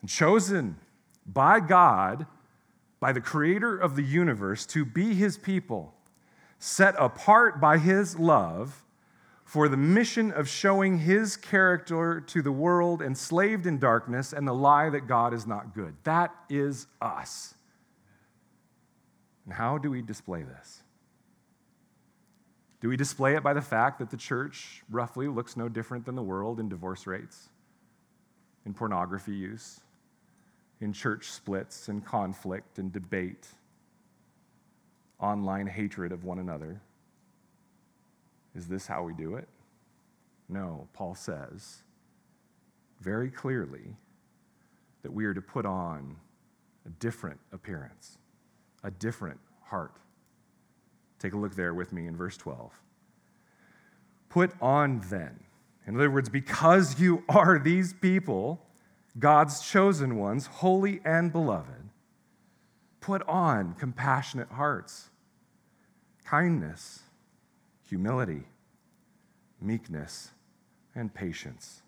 [0.00, 0.78] and chosen
[1.26, 2.26] by God,
[3.00, 5.94] by the creator of the universe, to be his people
[6.58, 8.82] set apart by his love
[9.44, 14.52] for the mission of showing his character to the world enslaved in darkness and the
[14.52, 15.94] lie that God is not good.
[16.04, 17.54] That is us.
[19.48, 20.82] And how do we display this?
[22.82, 26.16] Do we display it by the fact that the church roughly looks no different than
[26.16, 27.48] the world in divorce rates,
[28.66, 29.80] in pornography use,
[30.82, 33.46] in church splits and conflict and debate,
[35.18, 36.82] online hatred of one another.
[38.54, 39.48] Is this how we do it?
[40.50, 41.78] No, Paul says
[43.00, 43.96] very clearly
[45.00, 46.16] that we are to put on
[46.84, 48.18] a different appearance,
[48.82, 49.94] a different heart.
[51.18, 52.72] Take a look there with me in verse 12.
[54.28, 55.40] Put on then.
[55.86, 58.60] In other words, because you are these people,
[59.18, 61.88] God's chosen ones, holy and beloved,
[63.08, 65.08] Put on compassionate hearts,
[66.26, 67.00] kindness,
[67.88, 68.42] humility,
[69.62, 70.32] meekness,
[70.94, 71.80] and patience.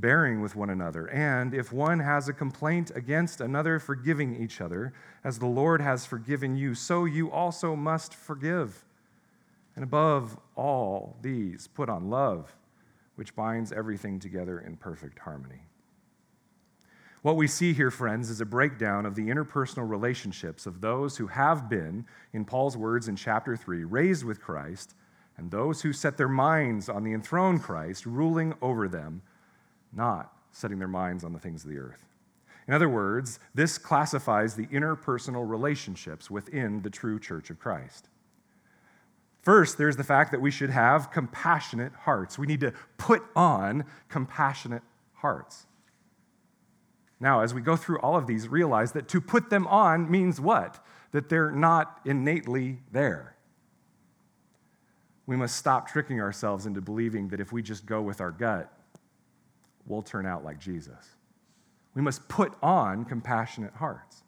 [0.00, 4.92] Bearing with one another, and if one has a complaint against another, forgiving each other,
[5.24, 8.84] as the Lord has forgiven you, so you also must forgive.
[9.74, 12.56] And above all these, put on love,
[13.16, 15.62] which binds everything together in perfect harmony.
[17.22, 21.26] What we see here, friends, is a breakdown of the interpersonal relationships of those who
[21.26, 24.94] have been, in Paul's words in chapter 3, raised with Christ,
[25.36, 29.22] and those who set their minds on the enthroned Christ, ruling over them
[29.92, 32.04] not setting their minds on the things of the earth.
[32.66, 38.08] In other words, this classifies the interpersonal relationships within the true church of Christ.
[39.40, 42.38] First, there's the fact that we should have compassionate hearts.
[42.38, 44.82] We need to put on compassionate
[45.14, 45.66] hearts.
[47.20, 50.40] Now, as we go through all of these, realize that to put them on means
[50.40, 50.84] what?
[51.12, 53.34] That they're not innately there.
[55.26, 58.72] We must stop tricking ourselves into believing that if we just go with our gut,
[59.88, 61.16] will turn out like Jesus.
[61.94, 64.22] We must put on compassionate hearts.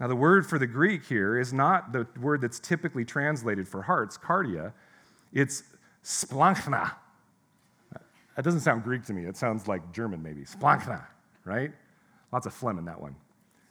[0.00, 3.82] Now, the word for the Greek here is not the word that's typically translated for
[3.82, 4.72] hearts, cardia.
[5.32, 5.62] It's
[6.02, 6.92] splanchna.
[8.34, 9.26] That doesn't sound Greek to me.
[9.26, 10.42] It sounds like German, maybe.
[10.42, 11.04] Splanchna,
[11.44, 11.72] right?
[12.32, 13.14] Lots of phlegm in that one.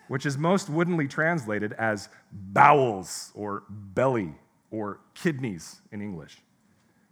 [0.08, 4.36] Which is most woodenly translated as bowels or belly
[4.70, 6.38] or kidneys in English.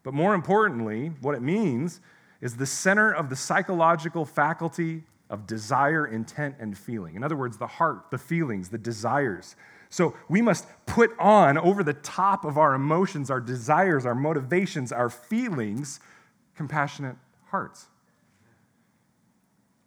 [0.04, 2.02] But more importantly, what it means
[2.41, 7.15] is the center of the psychological faculty of desire, intent, and feeling.
[7.15, 9.56] In other words, the heart, the feelings, the desires.
[9.89, 14.91] So we must put on over the top of our emotions, our desires, our motivations,
[14.91, 15.99] our feelings,
[16.56, 17.15] compassionate
[17.47, 17.88] hearts.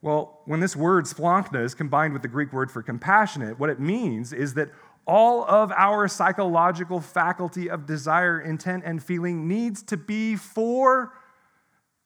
[0.01, 3.79] Well, when this word splanchna is combined with the Greek word for compassionate, what it
[3.79, 4.71] means is that
[5.07, 11.13] all of our psychological faculty of desire, intent, and feeling needs to be for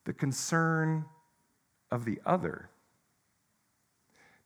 [0.06, 1.04] the concern
[1.90, 2.70] of the other.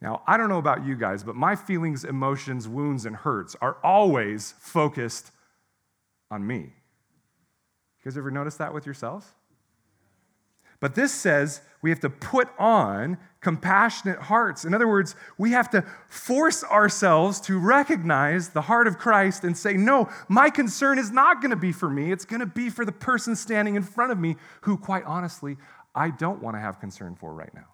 [0.00, 3.76] Now, I don't know about you guys, but my feelings, emotions, wounds, and hurts are
[3.84, 5.30] always focused
[6.30, 6.56] on me.
[6.56, 9.26] You guys ever notice that with yourselves?
[10.80, 14.64] But this says we have to put on compassionate hearts.
[14.64, 19.56] In other words, we have to force ourselves to recognize the heart of Christ and
[19.56, 22.12] say, No, my concern is not going to be for me.
[22.12, 25.56] It's going to be for the person standing in front of me who, quite honestly,
[25.94, 27.68] I don't want to have concern for right now.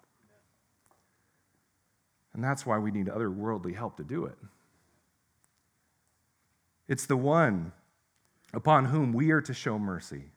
[2.33, 4.37] And that's why we need other worldly help to do it.
[6.87, 7.73] It's the one
[8.53, 10.31] upon whom we are to show mercy.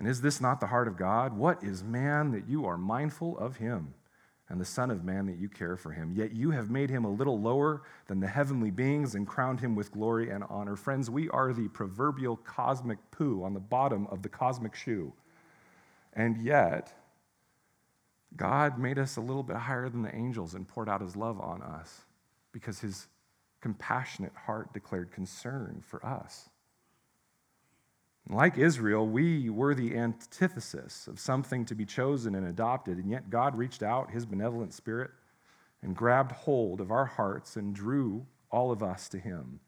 [0.00, 1.36] And is this not the heart of God?
[1.36, 3.92] What is man that you are mindful of him,
[4.48, 6.14] and the Son of Man that you care for him?
[6.16, 9.76] Yet you have made him a little lower than the heavenly beings and crowned him
[9.76, 10.74] with glory and honor.
[10.74, 15.12] Friends, we are the proverbial cosmic poo on the bottom of the cosmic shoe.
[16.14, 16.94] And yet,
[18.34, 21.38] God made us a little bit higher than the angels and poured out his love
[21.38, 22.06] on us
[22.52, 23.06] because his
[23.60, 26.48] compassionate heart declared concern for us.
[28.32, 33.28] Like Israel, we were the antithesis of something to be chosen and adopted, and yet
[33.28, 35.10] God reached out his benevolent spirit
[35.82, 39.58] and grabbed hold of our hearts and drew all of us to him.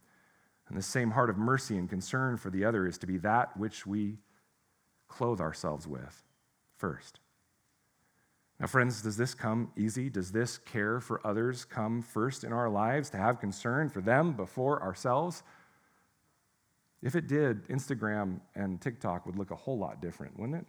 [0.69, 3.57] And the same heart of mercy and concern for the other is to be that
[3.57, 4.19] which we
[5.09, 6.23] clothe ourselves with
[6.77, 7.19] first.
[8.61, 10.09] Now, friends, does this come easy?
[10.09, 14.35] Does this care for others come first in our lives to have concern for them
[14.35, 15.43] before ourselves?
[17.03, 20.67] If it did, Instagram and TikTok would look a whole lot different, wouldn't it?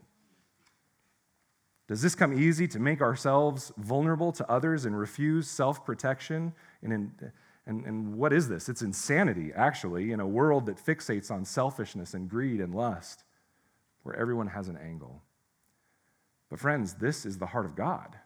[1.87, 6.53] Does this come easy to make ourselves vulnerable to others and refuse self protection?
[6.81, 7.11] And,
[7.67, 8.67] and, and what is this?
[8.67, 13.25] It's insanity, actually, in a world that fixates on selfishness and greed and lust,
[14.03, 15.21] where everyone has an angle.
[16.49, 18.17] But, friends, this is the heart of God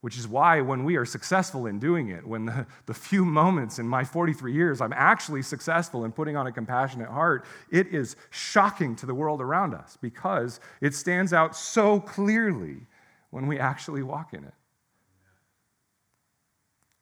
[0.00, 3.78] which is why when we are successful in doing it, when the, the, few moments
[3.78, 8.16] in my 43 years I'm actually successful in putting on a compassionate heart, it is
[8.30, 12.86] shocking to the world around us because it stands out so clearly
[13.30, 14.54] when we actually walk in it.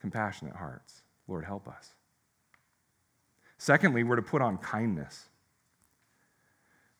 [0.01, 1.03] Compassionate hearts.
[1.27, 1.95] Lord, help us.
[3.59, 5.27] Secondly, we're to put on kindness.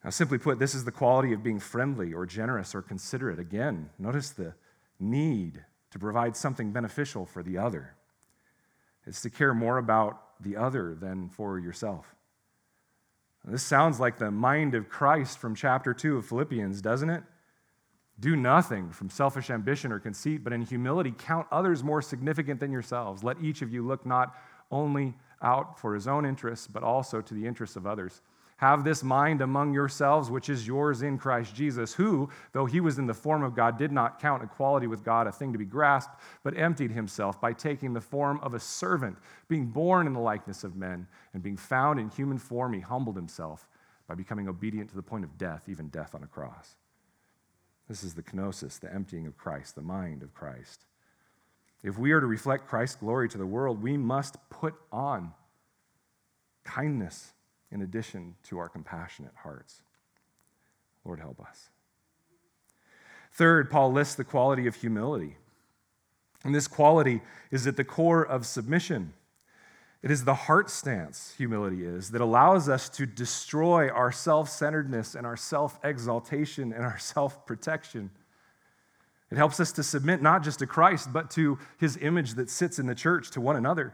[0.03, 3.39] Now, simply put, this is the quality of being friendly or generous or considerate.
[3.39, 4.55] Again, notice the
[5.01, 7.95] need to provide something beneficial for the other.
[9.07, 12.15] It's to care more about the other than for yourself.
[13.45, 17.23] This sounds like the mind of Christ from chapter 2 of Philippians, doesn't it?
[18.21, 22.73] Do nothing from selfish ambition or conceit, but in humility count others more significant than
[22.73, 23.23] yourselves.
[23.23, 24.37] Let each of you look not
[24.71, 28.21] only out for his own interests, but also to the interests of others.
[28.59, 32.99] Have this mind among yourselves, which is yours in Christ Jesus, who, though he was
[32.99, 35.65] in the form of God, did not count equality with God a thing to be
[35.65, 40.19] grasped, but emptied himself by taking the form of a servant, being born in the
[40.19, 43.69] likeness of men, and being found in human form, he humbled himself
[44.09, 46.75] by becoming obedient to the point of death, even death on a cross.
[47.89, 50.85] This is the kenosis, the emptying of Christ, the mind of Christ.
[51.85, 55.33] If we are to reflect Christ's glory to the world, we must put on
[56.65, 57.35] kindness
[57.71, 59.83] in addition to our compassionate hearts.
[61.05, 61.71] Lord, help us.
[63.33, 65.37] Third, Paul lists the quality of humility.
[66.45, 69.13] And this quality is at the core of submission.
[70.03, 75.15] It is the heart stance, humility is, that allows us to destroy our self centeredness
[75.15, 78.11] and our self exaltation and our self protection.
[79.31, 82.79] It helps us to submit not just to Christ, but to his image that sits
[82.79, 83.93] in the church, to one another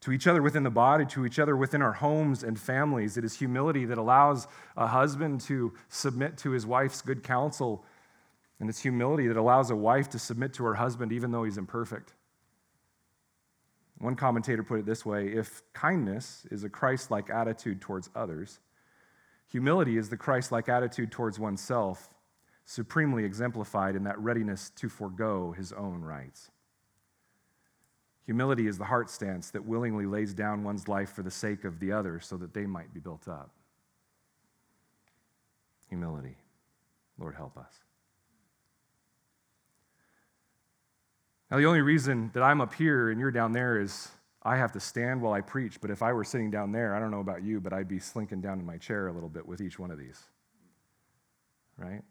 [0.00, 3.16] to each other within the body, to each other within our homes and families.
[3.16, 4.46] It is humility that allows
[4.76, 7.84] a husband to submit to his wife's good counsel.
[8.58, 11.58] And it's humility that allows a wife to submit to her husband even though he's
[11.58, 12.14] imperfect.
[13.98, 18.58] One commentator put it this way if kindness is a Christ like attitude towards others,
[19.48, 22.08] humility is the Christ like attitude towards oneself,
[22.64, 26.50] supremely exemplified in that readiness to forego his own rights.
[28.30, 31.80] Humility is the heart stance that willingly lays down one's life for the sake of
[31.80, 33.50] the other so that they might be built up.
[35.88, 36.36] Humility.
[37.18, 37.72] Lord, help us.
[41.50, 44.06] Now, the only reason that I'm up here and you're down there is
[44.44, 47.00] I have to stand while I preach, but if I were sitting down there, I
[47.00, 49.44] don't know about you, but I'd be slinking down in my chair a little bit
[49.44, 50.22] with each one of these.
[51.76, 52.02] Right?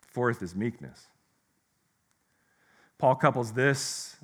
[0.00, 1.08] Fourth is meekness.
[2.98, 4.16] Paul couples this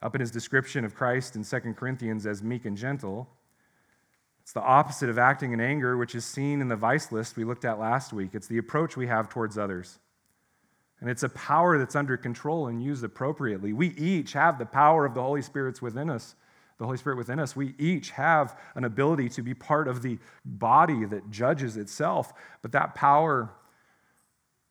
[0.00, 3.28] up in his description of Christ in 2 Corinthians as meek and gentle.
[4.42, 7.44] It's the opposite of acting in anger, which is seen in the vice list we
[7.44, 8.30] looked at last week.
[8.32, 9.98] It's the approach we have towards others.
[11.00, 13.72] And it's a power that's under control and used appropriately.
[13.72, 16.36] We each have the power of the Holy Spirit's within us.
[16.78, 17.56] The Holy Spirit within us.
[17.56, 22.32] We each have an ability to be part of the body that judges itself.
[22.62, 23.50] But that power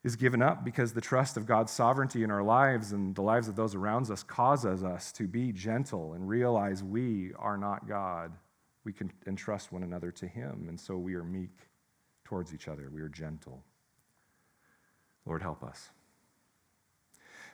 [0.06, 3.48] is given up because the trust of God's sovereignty in our lives and the lives
[3.48, 8.30] of those around us causes us to be gentle and realize we are not God.
[8.84, 11.50] We can entrust one another to Him, and so we are meek
[12.24, 12.88] towards each other.
[12.94, 13.64] We are gentle.
[15.26, 15.90] Lord, help us.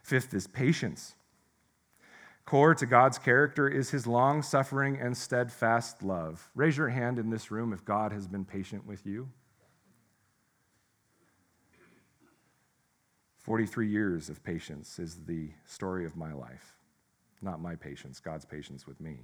[0.03, 1.15] Fifth is patience.
[2.45, 6.51] Core to God's character is his long suffering and steadfast love.
[6.55, 9.31] Raise your hand in this room if God has been patient with you.
[13.43, 16.77] 43 years of patience is the story of my life.
[17.41, 19.19] Not my patience, God's patience with me.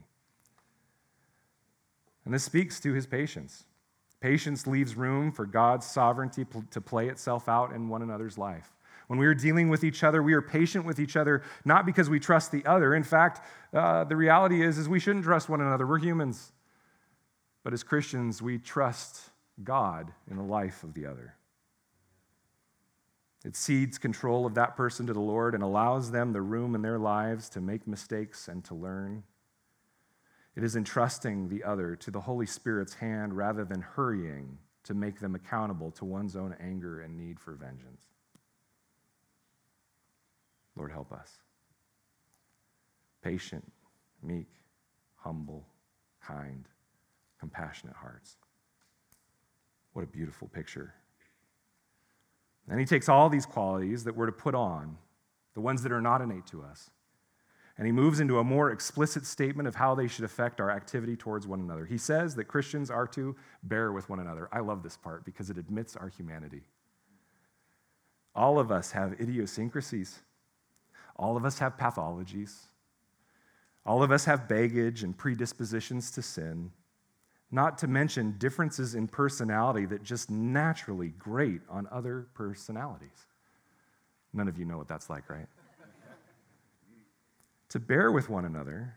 [2.24, 3.64] And this speaks to his patience.
[4.20, 8.74] Patience leaves room for God's sovereignty to play itself out in one another's life.
[9.06, 12.10] When we are dealing with each other, we are patient with each other, not because
[12.10, 12.94] we trust the other.
[12.94, 15.86] In fact, uh, the reality is, is we shouldn't trust one another.
[15.86, 16.52] We're humans.
[17.62, 19.30] But as Christians, we trust
[19.62, 21.38] God in the life of the other.
[23.45, 26.82] It cedes control of that person to the Lord and allows them the room in
[26.82, 29.22] their lives to make mistakes and to learn.
[30.57, 35.20] It is entrusting the other to the Holy Spirit's hand rather than hurrying to make
[35.20, 38.07] them accountable to one's own anger and need for vengeance.
[40.74, 41.39] Lord, help us.
[43.22, 43.70] Patient,
[44.22, 44.49] meek,
[45.16, 45.66] humble,
[46.20, 46.66] kind,
[47.39, 48.36] compassionate hearts.
[49.93, 50.95] What a beautiful picture
[52.68, 54.98] and he takes all these qualities that we're to put on,
[55.54, 56.90] the ones that are not innate to us,
[57.76, 61.16] and he moves into a more explicit statement of how they should affect our activity
[61.16, 61.86] towards one another.
[61.86, 64.48] He says that Christians are to bear with one another.
[64.50, 66.62] I love this part because it admits our humanity.
[68.34, 70.20] All of us have idiosyncrasies,
[71.16, 72.66] all of us have pathologies,
[73.86, 76.72] all of us have baggage and predispositions to sin
[77.51, 83.26] not to mention differences in personality that just naturally grate on other personalities.
[84.34, 85.46] None of you know what that's like, right?
[87.70, 88.94] to bear with one another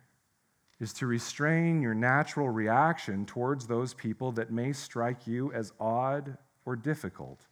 [0.81, 6.37] is to restrain your natural reaction towards those people that may strike you as odd
[6.65, 7.45] or difficult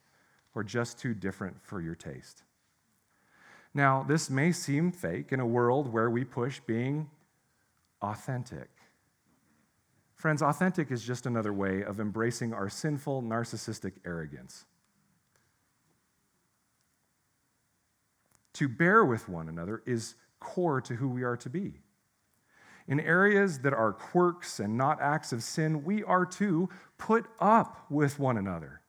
[0.56, 2.44] or just too different for your taste.
[3.74, 7.10] Now, this may seem fake in a world where we push being
[8.02, 8.70] authentic.
[10.20, 14.66] Friends, authentic is just another way of embracing our sinful, narcissistic arrogance.
[18.56, 21.80] To bear with one another is core to who we are to be.
[22.86, 26.68] in areas that are quirks and not acts of sin, we are to
[26.98, 28.82] put up with one another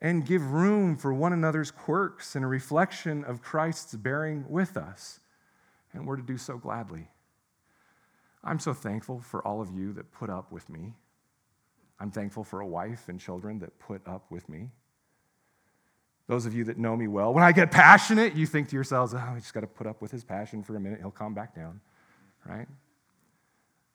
[0.00, 5.18] and give room for one another's quirks and a reflection of Christ's bearing with us.
[5.92, 7.08] And we're to do so gladly.
[8.44, 10.94] I'm so thankful for all of you that put up with me.
[12.00, 14.70] I'm thankful for a wife and children that put up with me.
[16.26, 19.14] Those of you that know me well, when I get passionate, you think to yourselves,
[19.14, 21.34] oh, I just got to put up with his passion for a minute, he'll calm
[21.34, 21.80] back down,
[22.44, 22.66] right?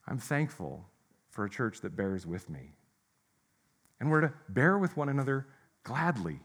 [0.08, 0.86] I'm thankful
[1.30, 2.74] for a church that bears with me.
[4.00, 5.48] And we're to bear with one another
[5.84, 6.40] gladly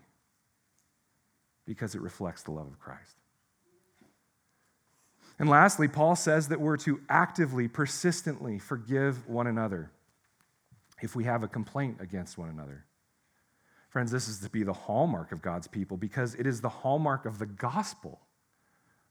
[1.64, 3.21] because it reflects the love of Christ.
[5.43, 9.90] And lastly, Paul says that we're to actively, persistently forgive one another
[11.03, 12.84] if we have a complaint against one another.
[13.88, 17.26] Friends, this is to be the hallmark of God's people because it is the hallmark
[17.26, 18.20] of the gospel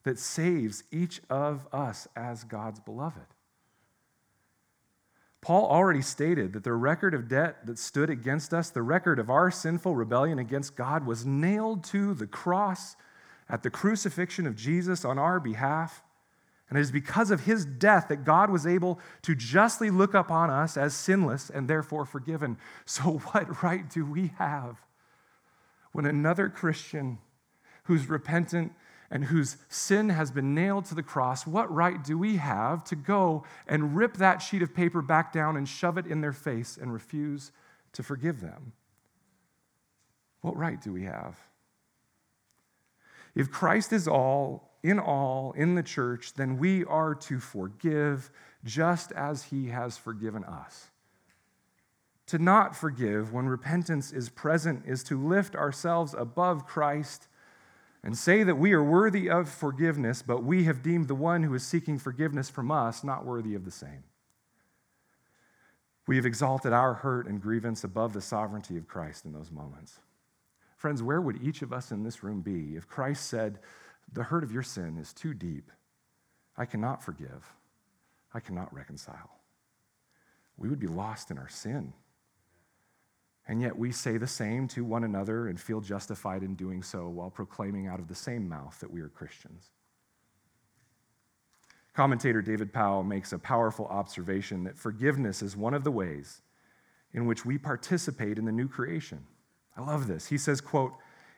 [0.04, 3.28] that saves each of us as God's beloved.
[5.42, 9.30] Paul already stated that the record of debt that stood against us, the record of
[9.30, 12.96] our sinful rebellion against God, was nailed to the cross
[13.50, 16.02] at the crucifixion of Jesus on our behalf.
[16.72, 20.50] And it is because of his death that God was able to justly look upon
[20.50, 22.58] us as sinless and therefore forgiven.
[22.86, 24.78] So, what right do we have
[25.92, 27.20] when another Christian
[27.84, 28.72] who's repentant
[29.10, 32.96] and whose sin has been nailed to the cross, what right do we have to
[32.96, 36.78] go and rip that sheet of paper back down and shove it in their face
[36.82, 37.52] and refuse
[37.92, 38.72] to forgive them?
[40.40, 41.38] What right do we have?
[43.36, 48.32] If Christ is all, in all, in the church, then we are to forgive
[48.64, 50.90] just as he has forgiven us.
[52.28, 57.28] To not forgive when repentance is present is to lift ourselves above Christ
[58.04, 61.54] and say that we are worthy of forgiveness, but we have deemed the one who
[61.54, 64.04] is seeking forgiveness from us not worthy of the same.
[66.08, 70.00] We have exalted our hurt and grievance above the sovereignty of Christ in those moments.
[70.78, 73.60] Friends, where would each of us in this room be if Christ said,
[74.12, 75.72] The hurt of your sin is too deep?
[76.58, 77.54] I cannot forgive.
[78.34, 79.38] I cannot reconcile.
[80.58, 81.94] We would be lost in our sin.
[83.48, 87.08] And yet we say the same to one another and feel justified in doing so
[87.08, 89.72] while proclaiming out of the same mouth that we are Christians.
[91.94, 96.42] Commentator David Powell makes a powerful observation that forgiveness is one of the ways
[97.14, 99.26] in which we participate in the new creation.
[99.76, 100.28] I love this.
[100.28, 100.94] He says, quote,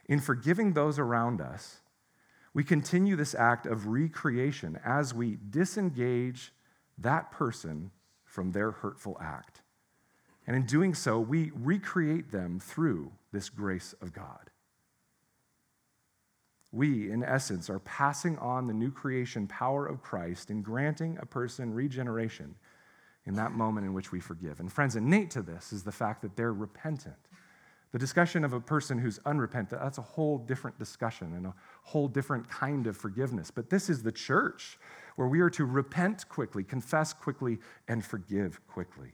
[0.07, 1.80] in forgiving those around us,
[2.54, 6.54] we continue this act of recreation as we disengage
[6.97, 7.91] that person
[8.26, 9.62] from their hurtful act.
[10.45, 14.49] And in doing so, we recreate them through this grace of God.
[16.72, 21.26] We, in essence, are passing on the new creation power of Christ in granting a
[21.26, 22.56] person regeneration
[23.26, 24.60] in that moment in which we forgive.
[24.60, 27.16] And, friends, innate to this is the fact that they're repentant.
[27.94, 32.08] The discussion of a person who's unrepentant, that's a whole different discussion and a whole
[32.08, 33.52] different kind of forgiveness.
[33.52, 34.80] But this is the church
[35.16, 39.14] where we are to repent quickly, confess quickly, and forgive quickly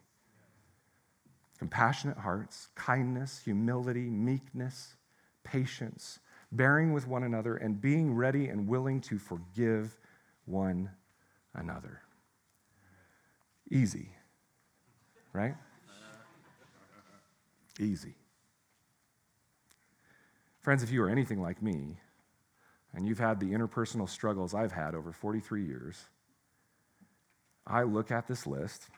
[1.60, 4.96] compassionate hearts, kindness, humility, meekness,
[5.44, 6.20] patience,
[6.54, 9.98] bearing with one another, and being ready and willing to forgive
[10.46, 10.90] one
[11.54, 12.02] another.
[13.70, 14.10] Easy,
[15.34, 15.56] right?
[17.78, 18.16] Easy.
[20.62, 21.97] Friends, if you are anything like me,
[22.93, 26.05] and you've had the interpersonal struggles I've had over 43 years,
[27.66, 28.89] I look at this list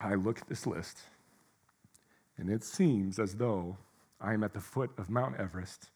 [0.00, 0.98] I look at this list,
[2.40, 3.76] and it seems as though
[4.20, 5.90] I am at the foot of Mount Everest,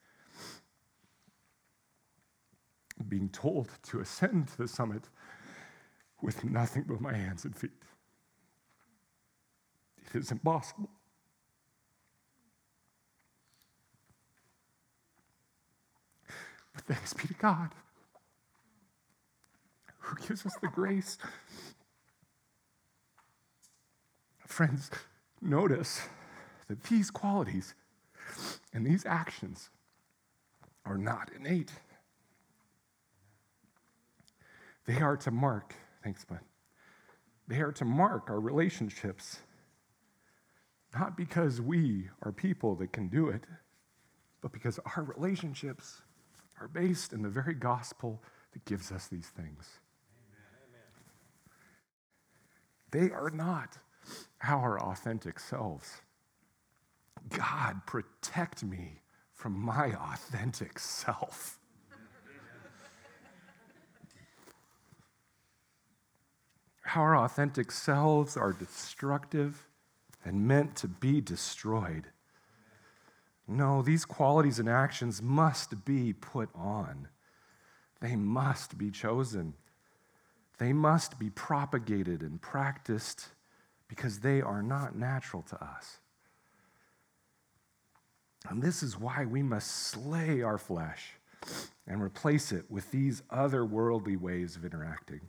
[3.08, 5.08] being told to ascend to the summit
[6.22, 7.70] with nothing but my hands and feet.
[10.14, 10.90] It is impossible.
[16.74, 17.70] But thanks be to God
[19.98, 21.16] who gives us the grace
[24.46, 24.88] Friends,
[25.42, 26.02] notice
[26.68, 27.74] that these qualities
[28.72, 29.70] and these actions
[30.84, 31.72] are not innate.
[34.86, 36.40] They are to mark, thanks, bud.
[37.48, 39.38] They are to mark our relationships,
[40.94, 43.44] not because we are people that can do it,
[44.40, 46.02] but because our relationships
[46.60, 49.68] are based in the very gospel that gives us these things.
[52.90, 53.78] They are not
[54.42, 56.00] our authentic selves.
[57.30, 59.00] God, protect me
[59.32, 61.58] from my authentic self.
[66.94, 69.66] Our authentic selves are destructive
[70.24, 72.08] and meant to be destroyed.
[73.46, 77.08] No, these qualities and actions must be put on.
[78.00, 79.54] They must be chosen.
[80.58, 83.28] They must be propagated and practiced
[83.88, 85.98] because they are not natural to us.
[88.48, 91.12] And this is why we must slay our flesh
[91.86, 95.20] and replace it with these otherworldly ways of interacting.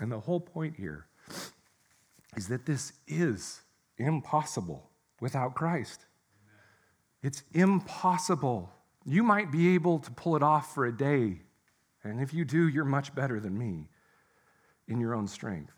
[0.00, 1.06] And the whole point here
[2.36, 3.62] is that this is
[3.96, 4.90] impossible
[5.20, 6.06] without Christ.
[7.22, 8.70] It's impossible.
[9.04, 11.40] You might be able to pull it off for a day,
[12.04, 13.88] and if you do, you're much better than me
[14.86, 15.72] in your own strength.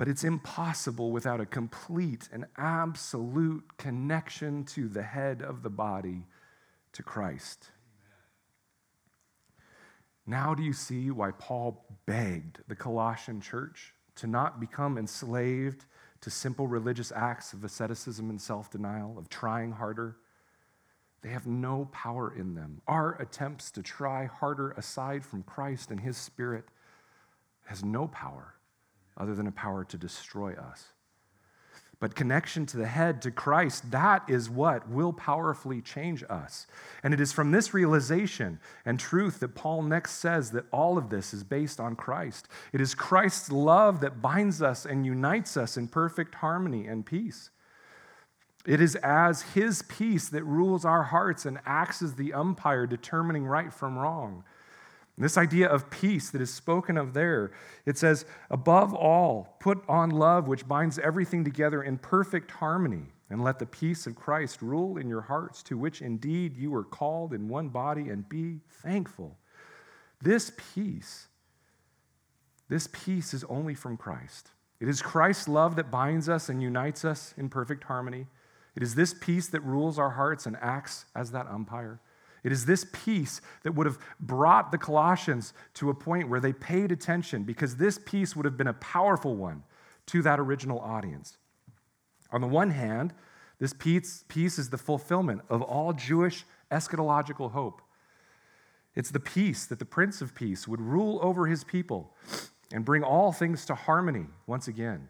[0.00, 6.24] But it's impossible without a complete and absolute connection to the head of the body,
[6.94, 7.66] to Christ.
[10.26, 15.84] Now, do you see why Paul begged the Colossian church to not become enslaved
[16.22, 20.16] to simple religious acts of asceticism and self denial, of trying harder?
[21.20, 22.80] They have no power in them.
[22.88, 26.64] Our attempts to try harder aside from Christ and His Spirit
[27.66, 28.54] has no power
[29.16, 30.88] other than a power to destroy us.
[32.00, 36.66] But connection to the head, to Christ, that is what will powerfully change us.
[37.02, 41.10] And it is from this realization and truth that Paul next says that all of
[41.10, 42.48] this is based on Christ.
[42.72, 47.50] It is Christ's love that binds us and unites us in perfect harmony and peace.
[48.66, 53.44] It is as his peace that rules our hearts and acts as the umpire determining
[53.44, 54.44] right from wrong.
[55.20, 57.52] This idea of peace that is spoken of there,
[57.84, 63.44] it says, above all, put on love, which binds everything together in perfect harmony, and
[63.44, 67.34] let the peace of Christ rule in your hearts, to which indeed you were called
[67.34, 69.36] in one body, and be thankful.
[70.22, 71.28] This peace,
[72.70, 74.48] this peace is only from Christ.
[74.80, 78.26] It is Christ's love that binds us and unites us in perfect harmony.
[78.74, 82.00] It is this peace that rules our hearts and acts as that umpire.
[82.42, 86.52] It is this peace that would have brought the Colossians to a point where they
[86.52, 89.62] paid attention because this peace would have been a powerful one
[90.06, 91.36] to that original audience.
[92.32, 93.12] On the one hand,
[93.58, 97.82] this peace, peace is the fulfillment of all Jewish eschatological hope.
[98.94, 102.16] It's the peace that the Prince of Peace would rule over his people
[102.72, 105.08] and bring all things to harmony once again.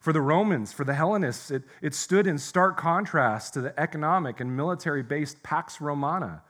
[0.00, 4.40] For the Romans, for the Hellenists, it, it stood in stark contrast to the economic
[4.40, 6.42] and military based Pax Romana,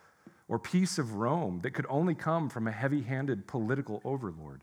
[0.47, 4.63] or peace of Rome, that could only come from a heavy handed political overlord.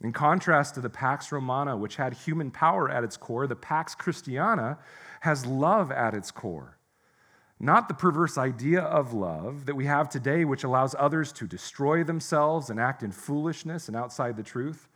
[0.00, 3.94] In contrast to the Pax Romana, which had human power at its core, the Pax
[3.94, 4.78] Christiana
[5.20, 6.76] has love at its core.
[7.60, 12.02] Not the perverse idea of love that we have today, which allows others to destroy
[12.02, 14.88] themselves and act in foolishness and outside the truth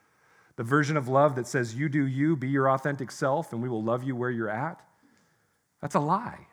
[0.60, 3.68] the version of love that says, You do you, be your authentic self, and we
[3.70, 4.78] will love you where you're at,
[5.80, 6.48] that's a lie.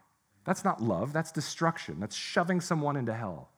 [0.46, 2.00] That's not love, that's destruction.
[2.00, 3.50] That's shoving someone into hell.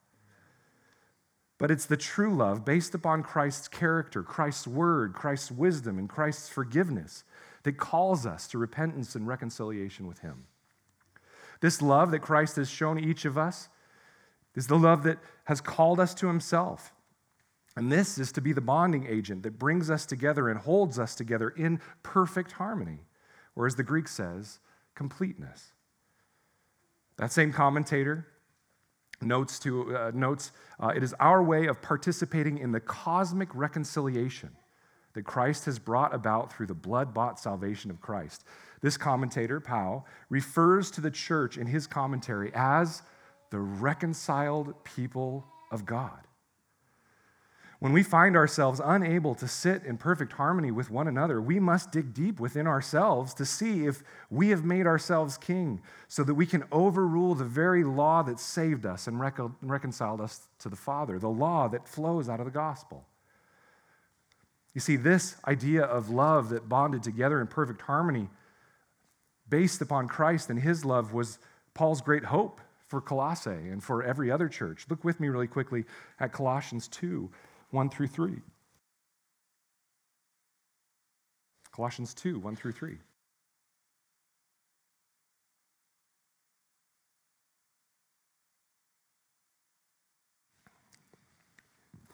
[1.59, 6.49] But it's the true love based upon Christ's character, Christ's word, Christ's wisdom, and Christ's
[6.49, 7.25] forgiveness
[7.61, 10.47] that calls us to repentance and reconciliation with Him.
[11.61, 13.69] This love that Christ has shown each of us
[14.55, 16.91] is the love that has called us to Himself.
[17.79, 21.15] And this is to be the bonding agent that brings us together and holds us
[21.15, 23.05] together in perfect harmony,
[23.55, 24.59] or as the Greek says,
[24.95, 25.71] completeness.
[27.15, 28.27] That same commentator
[29.21, 34.49] notes, to, uh, notes uh, it is our way of participating in the cosmic reconciliation
[35.13, 38.43] that Christ has brought about through the blood bought salvation of Christ.
[38.81, 43.03] This commentator, Powell, refers to the church in his commentary as
[43.51, 46.25] the reconciled people of God.
[47.79, 51.93] When we find ourselves unable to sit in perfect harmony with one another, we must
[51.93, 56.45] dig deep within ourselves to see if we have made ourselves king so that we
[56.45, 59.17] can overrule the very law that saved us and
[59.61, 63.05] reconciled us to the Father, the law that flows out of the gospel.
[64.73, 68.27] You see, this idea of love that bonded together in perfect harmony,
[69.47, 71.39] based upon Christ and his love, was
[71.73, 74.85] Paul's great hope for Colossae and for every other church.
[74.89, 75.85] Look with me really quickly
[76.19, 77.29] at Colossians 2.
[77.71, 78.41] 1 through 3.
[81.71, 82.97] Colossians 2, 1 through 3.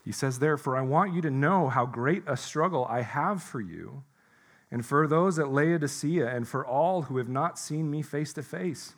[0.03, 3.60] He says, Therefore, I want you to know how great a struggle I have for
[3.60, 4.03] you,
[4.70, 8.43] and for those at Laodicea, and for all who have not seen me face to
[8.43, 8.93] face,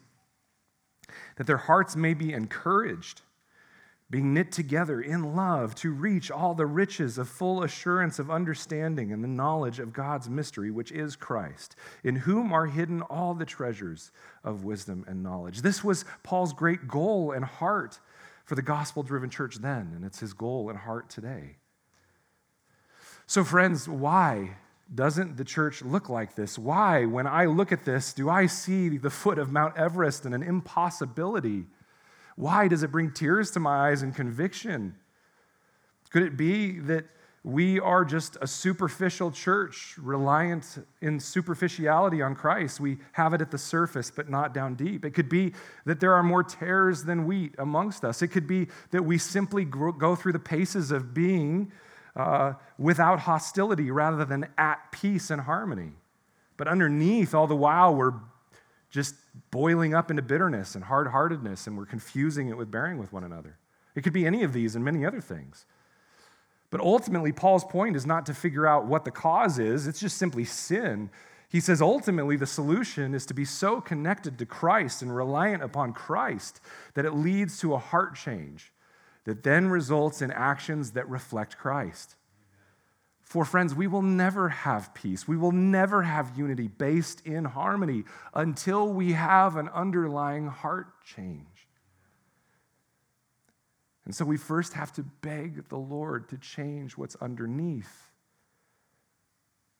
[1.37, 3.21] that their hearts may be encouraged
[4.09, 9.11] being knit together in love to reach all the riches of full assurance of understanding
[9.11, 13.45] and the knowledge of God's mystery, which is Christ, in whom are hidden all the
[13.45, 14.11] treasures
[14.45, 15.61] of wisdom and knowledge.
[15.61, 17.99] This was Paul's great goal and heart
[18.45, 21.57] for the gospel driven church then, and it's his goal and heart today.
[23.25, 24.55] So, friends, why
[24.93, 26.57] doesn't the church look like this?
[26.57, 30.33] Why, when I look at this, do I see the foot of Mount Everest and
[30.33, 31.65] an impossibility?
[32.37, 34.95] Why does it bring tears to my eyes and conviction?
[36.11, 37.05] Could it be that
[37.43, 42.79] we are just a superficial church, reliant in superficiality on Christ?
[42.79, 45.03] We have it at the surface, but not down deep.
[45.03, 45.53] It could be
[45.85, 48.21] that there are more tares than wheat amongst us.
[48.21, 51.71] It could be that we simply go through the paces of being
[52.15, 55.93] uh, without hostility rather than at peace and harmony.
[56.55, 58.13] But underneath, all the while, we're
[58.89, 59.15] just
[59.51, 63.23] boiling up into bitterness and hard heartedness, and we're confusing it with bearing with one
[63.23, 63.57] another.
[63.95, 65.65] It could be any of these and many other things.
[66.69, 70.17] But ultimately, Paul's point is not to figure out what the cause is, it's just
[70.17, 71.09] simply sin.
[71.49, 75.93] He says ultimately the solution is to be so connected to Christ and reliant upon
[75.93, 76.59] Christ
[76.93, 78.73] that it leads to a heart change
[79.23, 82.16] that then results in actions that reflect Christ.
[83.27, 85.27] For friends, we will never have peace.
[85.27, 91.67] We will never have unity based in harmony until we have an underlying heart change.
[94.05, 98.11] And so we first have to beg the Lord to change what's underneath.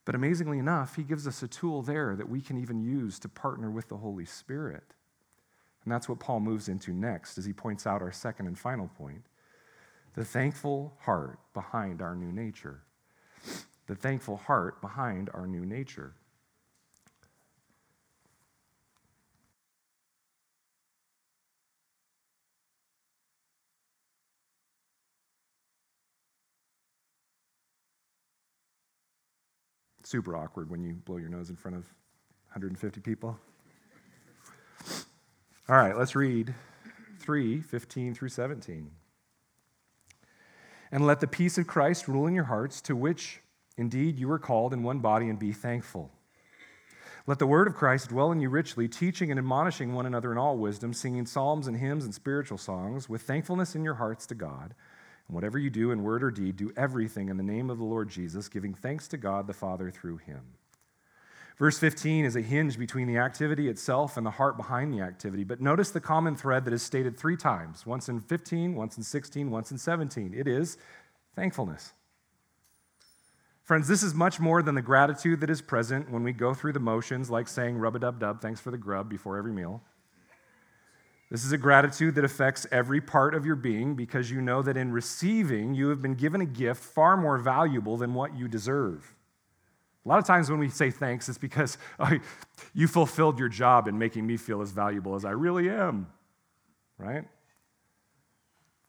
[0.03, 3.29] But amazingly enough, He gives us a tool there that we can even use to
[3.29, 4.93] partner with the Holy Spirit.
[5.85, 8.89] And that's what Paul moves into next as he points out our second and final
[8.97, 9.23] point
[10.15, 12.81] the thankful heart behind our new nature
[13.87, 16.13] the thankful heart behind our new nature.
[30.07, 31.83] super awkward when you blow your nose in front of
[32.53, 33.37] 150 people.
[35.67, 36.55] All right, let's read
[37.19, 38.89] 3 15 through 17.
[40.93, 43.41] And let the peace of Christ rule in your hearts, to which
[43.77, 46.11] indeed you are called in one body, and be thankful.
[47.25, 50.37] Let the word of Christ dwell in you richly, teaching and admonishing one another in
[50.37, 54.35] all wisdom, singing psalms and hymns and spiritual songs, with thankfulness in your hearts to
[54.35, 54.73] God.
[55.27, 57.83] And whatever you do in word or deed, do everything in the name of the
[57.83, 60.41] Lord Jesus, giving thanks to God the Father through him.
[61.57, 65.43] Verse 15 is a hinge between the activity itself and the heart behind the activity.
[65.43, 69.03] But notice the common thread that is stated three times once in 15, once in
[69.03, 70.33] 16, once in 17.
[70.33, 70.77] It is
[71.35, 71.93] thankfulness.
[73.67, 76.71] Friends, this is much more than the gratitude that is present when we go through
[76.71, 79.81] the motions, like saying rub a dub dub, thanks for the grub before every meal.
[81.29, 84.77] This is a gratitude that affects every part of your being because you know that
[84.77, 89.13] in receiving, you have been given a gift far more valuable than what you deserve.
[90.05, 92.17] A lot of times when we say thanks, it's because oh,
[92.73, 96.07] you fulfilled your job in making me feel as valuable as I really am,
[96.97, 97.25] right?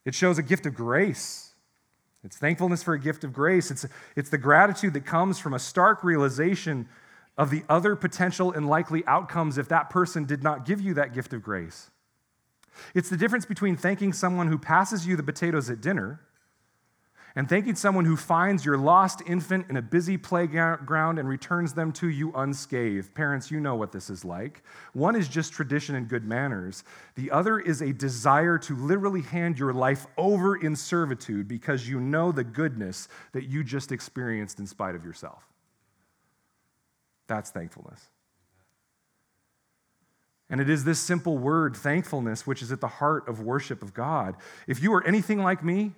[0.05, 1.48] It shows a gift of grace.
[2.29, 3.71] It's thankfulness for a gift of grace.
[3.71, 6.87] It's, it's the gratitude that comes from a stark realization
[7.39, 11.15] of the other potential and likely outcomes if that person did not give you that
[11.15, 11.91] gift of grace.
[12.95, 16.21] It's the difference between thanking someone who passes you the potatoes at dinner
[17.39, 21.93] and thanking someone who finds your lost infant in a busy playground and returns them
[21.93, 23.15] to you unscathed.
[23.15, 24.65] Parents, you know what this is like.
[24.93, 26.83] One is just tradition and good manners,
[27.15, 32.01] the other is a desire to literally hand your life over in servitude because you
[32.01, 35.45] know the goodness that you just experienced in spite of yourself.
[37.29, 38.05] That's thankfulness.
[40.51, 43.95] And it is this simple word, thankfulness, which is at the heart of worship of
[43.95, 44.35] God.
[44.67, 45.93] If you are anything like me,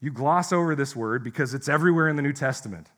[0.00, 2.88] you gloss over this word because it's everywhere in the New Testament.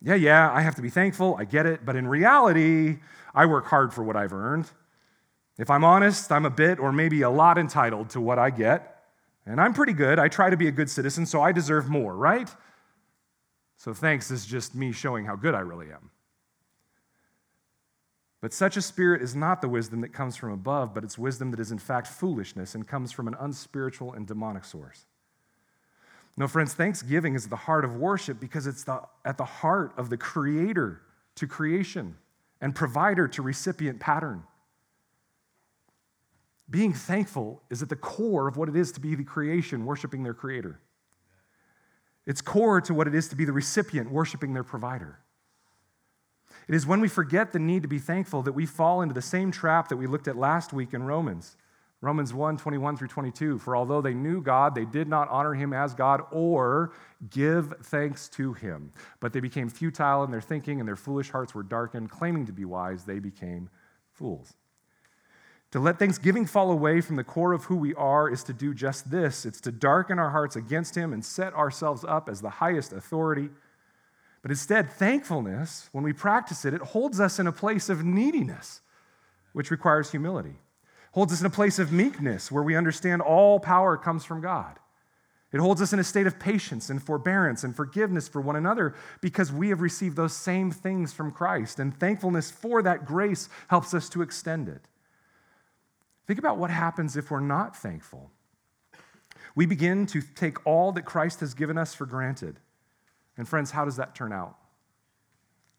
[0.00, 2.98] Yeah, yeah, I have to be thankful, I get it, but in reality,
[3.34, 4.70] I work hard for what I've earned.
[5.58, 8.96] If I'm honest, I'm a bit or maybe a lot entitled to what I get.
[9.44, 10.18] And I'm pretty good.
[10.18, 12.48] I try to be a good citizen, so I deserve more, right?
[13.76, 16.10] So thanks is just me showing how good I really am.
[18.40, 21.50] But such a spirit is not the wisdom that comes from above, but it's wisdom
[21.50, 25.04] that is in fact foolishness and comes from an unspiritual and demonic source.
[26.40, 30.08] No, friends, thanksgiving is the heart of worship because it's the, at the heart of
[30.08, 31.02] the creator
[31.34, 32.16] to creation
[32.62, 34.44] and provider to recipient pattern.
[36.70, 40.22] being thankful is at the core of what it is to be the creation worshiping
[40.22, 40.80] their creator.
[42.26, 45.18] It's core to what it is to be the recipient worshiping their provider.
[46.68, 49.20] It is when we forget the need to be thankful that we fall into the
[49.20, 51.58] same trap that we looked at last week in Romans.
[52.02, 53.58] Romans 1 21 through 22.
[53.58, 56.92] For although they knew God, they did not honor him as God or
[57.28, 58.92] give thanks to him.
[59.20, 62.10] But they became futile in their thinking, and their foolish hearts were darkened.
[62.10, 63.68] Claiming to be wise, they became
[64.12, 64.54] fools.
[65.72, 68.74] To let thanksgiving fall away from the core of who we are is to do
[68.74, 72.50] just this it's to darken our hearts against Him and set ourselves up as the
[72.50, 73.50] highest authority.
[74.40, 78.80] But instead, thankfulness, when we practice it, it holds us in a place of neediness,
[79.52, 80.56] which requires humility.
[81.12, 84.78] Holds us in a place of meekness, where we understand all power comes from God.
[85.52, 88.94] It holds us in a state of patience and forbearance and forgiveness for one another
[89.20, 91.80] because we have received those same things from Christ.
[91.80, 94.86] And thankfulness for that grace helps us to extend it.
[96.28, 98.30] Think about what happens if we're not thankful.
[99.56, 102.60] We begin to take all that Christ has given us for granted.
[103.36, 104.56] And, friends, how does that turn out?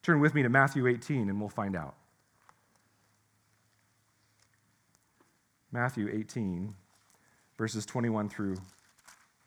[0.04, 1.96] Turn with me to Matthew 18 and we'll find out.
[5.72, 6.74] Matthew 18,
[7.58, 8.58] verses 21 through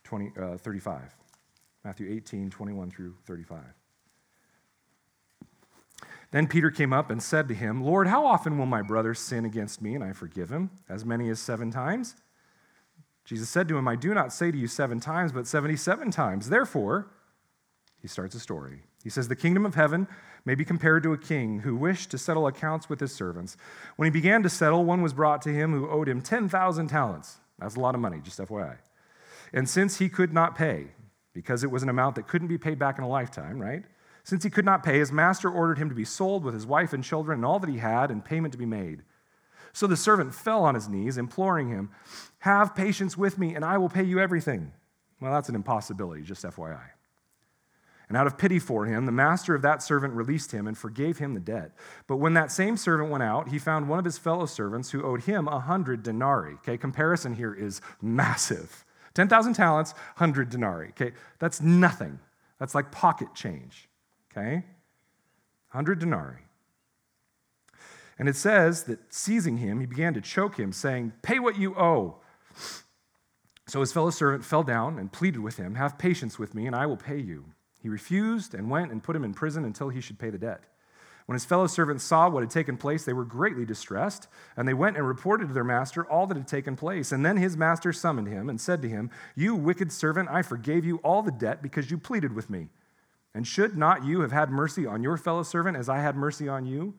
[0.04, 1.14] 20, uh, 35.
[1.84, 3.60] Matthew 18, 21 through 35.
[6.30, 9.44] Then Peter came up and said to him, Lord, how often will my brother sin
[9.44, 10.70] against me and I forgive him?
[10.88, 12.16] As many as seven times?
[13.24, 16.48] Jesus said to him, I do not say to you seven times, but 77 times.
[16.48, 17.06] Therefore,
[18.02, 18.82] he starts a story.
[19.04, 20.08] He says, The kingdom of heaven
[20.44, 23.56] may be compared to a king who wished to settle accounts with his servants.
[23.96, 27.36] When he began to settle, one was brought to him who owed him 10,000 talents.
[27.58, 28.78] That's a lot of money, just FYI.
[29.52, 30.88] And since he could not pay,
[31.34, 33.84] because it was an amount that couldn't be paid back in a lifetime, right?
[34.24, 36.92] Since he could not pay, his master ordered him to be sold with his wife
[36.92, 39.02] and children and all that he had, and payment to be made.
[39.74, 41.90] So the servant fell on his knees, imploring him,
[42.38, 44.72] Have patience with me, and I will pay you everything.
[45.20, 46.80] Well, that's an impossibility, just FYI.
[48.08, 51.18] And out of pity for him, the master of that servant released him and forgave
[51.18, 51.72] him the debt.
[52.06, 55.02] But when that same servant went out, he found one of his fellow servants who
[55.02, 56.54] owed him a hundred denarii.
[56.54, 58.84] Okay, comparison here is massive.
[59.14, 60.88] 10,000 talents, 100 denarii.
[60.88, 62.18] Okay, that's nothing.
[62.58, 63.88] That's like pocket change
[64.36, 64.64] okay?
[65.70, 66.38] 100 denarii.
[68.18, 71.74] And it says that seizing him, he began to choke him, saying, Pay what you
[71.76, 72.16] owe.
[73.66, 76.76] So his fellow servant fell down and pleaded with him, Have patience with me, and
[76.76, 77.46] I will pay you.
[77.84, 80.64] He refused and went and put him in prison until he should pay the debt.
[81.26, 84.26] When his fellow servants saw what had taken place, they were greatly distressed,
[84.56, 87.12] and they went and reported to their master all that had taken place.
[87.12, 90.86] And then his master summoned him and said to him, You wicked servant, I forgave
[90.86, 92.68] you all the debt because you pleaded with me.
[93.34, 96.48] And should not you have had mercy on your fellow servant as I had mercy
[96.48, 96.94] on you?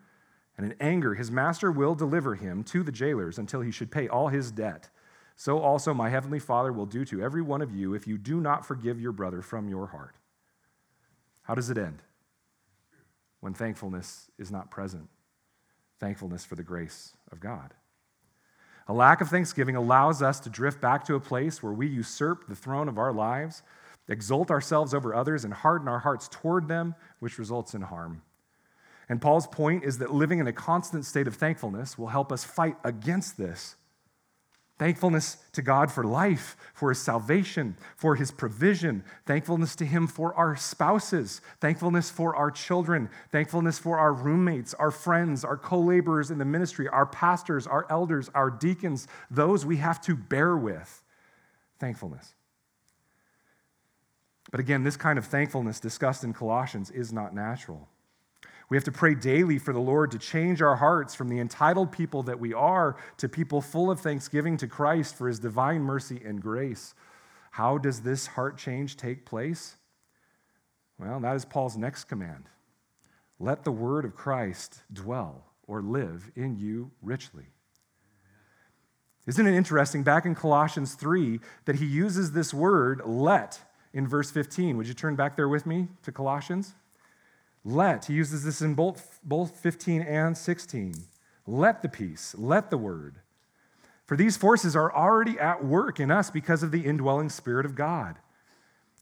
[0.55, 4.07] And in anger, his master will deliver him to the jailers until he should pay
[4.07, 4.91] all his debt.
[5.35, 8.39] So also my heavenly Father will do to every one of you if you do
[8.39, 10.13] not forgive your brother from your heart.
[11.45, 12.01] How does it end?
[13.39, 15.09] When thankfulness is not present.
[15.99, 17.73] Thankfulness for the grace of God.
[18.87, 22.47] A lack of thanksgiving allows us to drift back to a place where we usurp
[22.47, 23.63] the throne of our lives
[24.07, 28.21] exalt ourselves over others, and harden our hearts toward them, which results in harm.
[29.09, 32.43] And Paul's point is that living in a constant state of thankfulness will help us
[32.43, 33.75] fight against this.
[34.77, 39.05] Thankfulness to God for life, for his salvation, for his provision.
[39.25, 41.39] Thankfulness to him for our spouses.
[41.61, 43.09] Thankfulness for our children.
[43.31, 47.87] Thankfulness for our roommates, our friends, our co laborers in the ministry, our pastors, our
[47.89, 51.01] elders, our deacons, those we have to bear with.
[51.79, 52.35] Thankfulness.
[54.51, 57.87] But again, this kind of thankfulness discussed in Colossians is not natural.
[58.69, 61.91] We have to pray daily for the Lord to change our hearts from the entitled
[61.91, 66.21] people that we are to people full of thanksgiving to Christ for his divine mercy
[66.25, 66.95] and grace.
[67.51, 69.77] How does this heart change take place?
[70.97, 72.49] Well, that is Paul's next command.
[73.39, 77.45] Let the word of Christ dwell or live in you richly.
[79.27, 83.59] Isn't it interesting back in Colossians 3 that he uses this word, let,
[83.93, 84.77] in verse 15.
[84.77, 86.75] Would you turn back there with me to Colossians?
[87.65, 90.93] Let, he uses this in both, both 15 and 16.
[91.47, 93.15] Let the peace, let the word.
[94.05, 97.73] For these forces are already at work in us because of the indwelling Spirit of
[97.73, 98.17] God.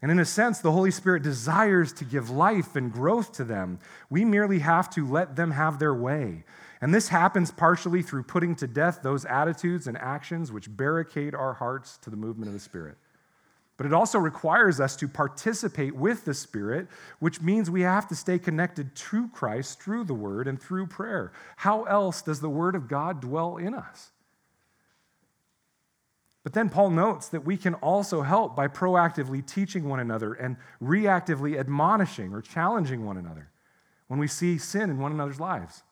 [0.01, 3.79] And in a sense, the Holy Spirit desires to give life and growth to them.
[4.09, 6.45] We merely have to let them have their way.
[6.81, 11.53] And this happens partially through putting to death those attitudes and actions which barricade our
[11.53, 12.97] hearts to the movement of the Spirit.
[13.75, 16.87] But it also requires us to participate with the Spirit,
[17.19, 21.31] which means we have to stay connected to Christ through the Word and through prayer.
[21.57, 24.11] How else does the Word of God dwell in us?
[26.43, 30.57] But then Paul notes that we can also help by proactively teaching one another and
[30.81, 33.49] reactively admonishing or challenging one another
[34.07, 35.83] when we see sin in one another's lives.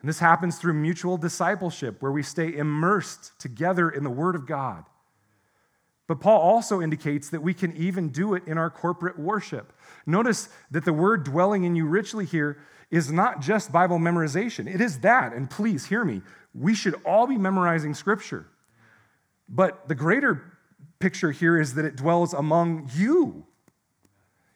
[0.00, 4.46] And this happens through mutual discipleship, where we stay immersed together in the Word of
[4.46, 4.84] God.
[6.08, 9.72] But Paul also indicates that we can even do it in our corporate worship.
[10.06, 12.58] Notice that the word dwelling in you richly here
[12.90, 15.34] is not just Bible memorization, it is that.
[15.34, 16.22] And please hear me,
[16.54, 18.46] we should all be memorizing Scripture.
[19.48, 20.58] But the greater
[20.98, 23.46] picture here is that it dwells among you.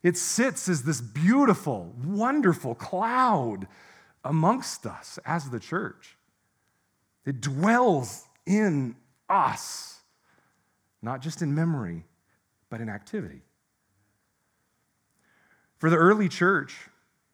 [0.03, 3.69] It sits as this beautiful, wonderful cloud
[4.25, 6.17] amongst us as the church.
[7.25, 8.97] It dwells in
[9.29, 9.92] us,
[11.03, 12.05] not just in memory,
[12.71, 13.43] but in activity.
[15.79, 16.89] For the early church,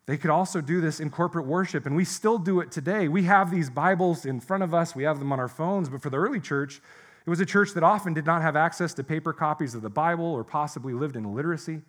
[0.07, 3.09] they could also do this in corporate worship, and we still do it today.
[3.09, 6.01] We have these Bibles in front of us, we have them on our phones, but
[6.01, 6.81] for the early church,
[7.27, 9.91] it was a church that often did not have access to paper copies of the
[9.91, 11.83] Bible or possibly lived in illiteracy.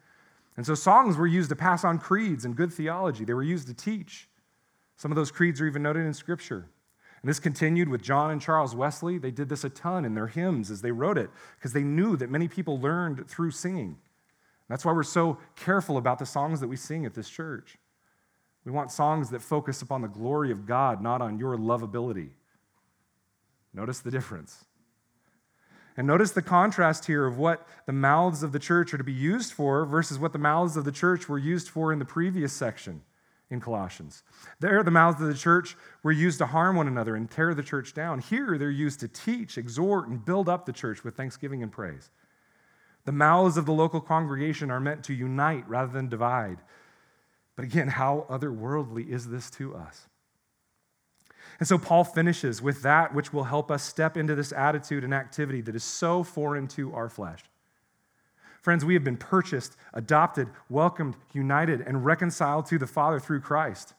[0.58, 3.68] And so songs were used to pass on creeds and good theology, they were used
[3.68, 4.28] to teach.
[4.98, 6.68] Some of those creeds are even noted in Scripture.
[7.22, 9.18] And this continued with John and Charles Wesley.
[9.18, 12.16] They did this a ton in their hymns as they wrote it because they knew
[12.16, 13.98] that many people learned through singing.
[14.70, 17.78] That's why we're so careful about the songs that we sing at this church.
[18.64, 22.30] We want songs that focus upon the glory of God, not on your lovability.
[23.74, 24.66] Notice the difference.
[25.98, 29.12] And notice the contrast here of what the mouths of the church are to be
[29.12, 32.54] used for versus what the mouths of the church were used for in the previous
[32.54, 33.02] section
[33.50, 34.24] in Colossians.
[34.60, 37.64] There, the mouths of the church were used to harm one another and tear the
[37.64, 38.20] church down.
[38.20, 42.12] Here, they're used to teach, exhort, and build up the church with thanksgiving and praise.
[43.06, 46.60] The mouths of the local congregation are meant to unite rather than divide.
[47.56, 50.08] But again, how otherworldly is this to us?
[51.58, 55.14] And so Paul finishes with that which will help us step into this attitude and
[55.14, 57.44] activity that is so foreign to our flesh.
[58.62, 63.94] Friends, we have been purchased, adopted, welcomed, united, and reconciled to the Father through Christ.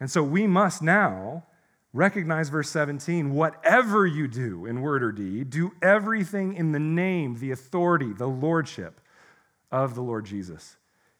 [0.00, 1.44] And so we must now
[1.92, 7.38] recognize verse 17 whatever you do in word or deed, do everything in the name,
[7.38, 9.00] the authority, the lordship
[9.70, 10.76] of the Lord Jesus,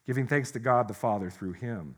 [0.07, 1.95] giving thanks to God the Father through him.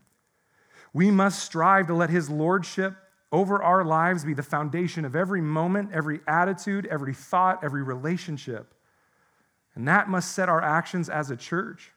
[0.93, 2.95] We must strive to let his lordship
[3.33, 8.73] over our lives be the foundation of every moment, every attitude, every thought, every relationship.
[9.77, 11.93] And that must set our actions as a church.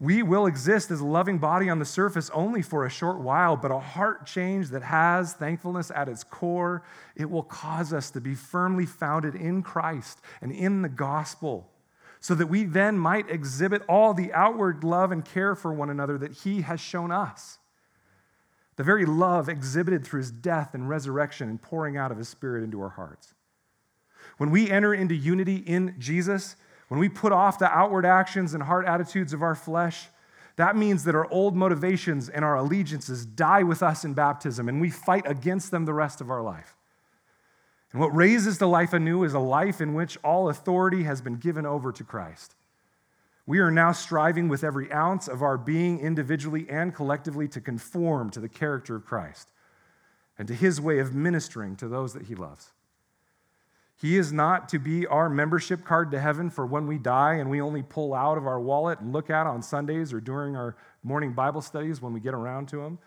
[0.00, 3.54] We will exist as a loving body on the surface only for a short while,
[3.56, 6.82] but a heart change that has thankfulness at its core,
[7.14, 11.70] it will cause us to be firmly founded in Christ and in the gospel,
[12.18, 16.16] so that we then might exhibit all the outward love and care for one another
[16.18, 17.58] that He has shown us
[18.80, 22.64] the very love exhibited through his death and resurrection and pouring out of his spirit
[22.64, 23.34] into our hearts.
[24.38, 26.56] When we enter into unity in Jesus,
[26.90, 30.08] when we put off the outward actions and heart attitudes of our flesh,
[30.56, 34.80] that means that our old motivations and our allegiances die with us in baptism and
[34.80, 36.74] we fight against them the rest of our life.
[37.92, 41.36] And what raises the life anew is a life in which all authority has been
[41.36, 42.56] given over to Christ.
[43.46, 48.30] We are now striving with every ounce of our being individually and collectively to conform
[48.30, 49.52] to the character of Christ
[50.36, 52.72] and to his way of ministering to those that he loves.
[54.00, 57.50] He is not to be our membership card to heaven for when we die and
[57.50, 60.76] we only pull out of our wallet and look at on Sundays or during our
[61.02, 62.98] morning Bible studies when we get around to him.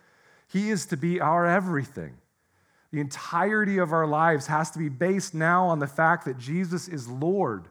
[0.48, 2.18] He is to be our everything.
[2.91, 6.88] The entirety of our lives has to be based now on the fact that Jesus
[6.88, 7.70] is Lord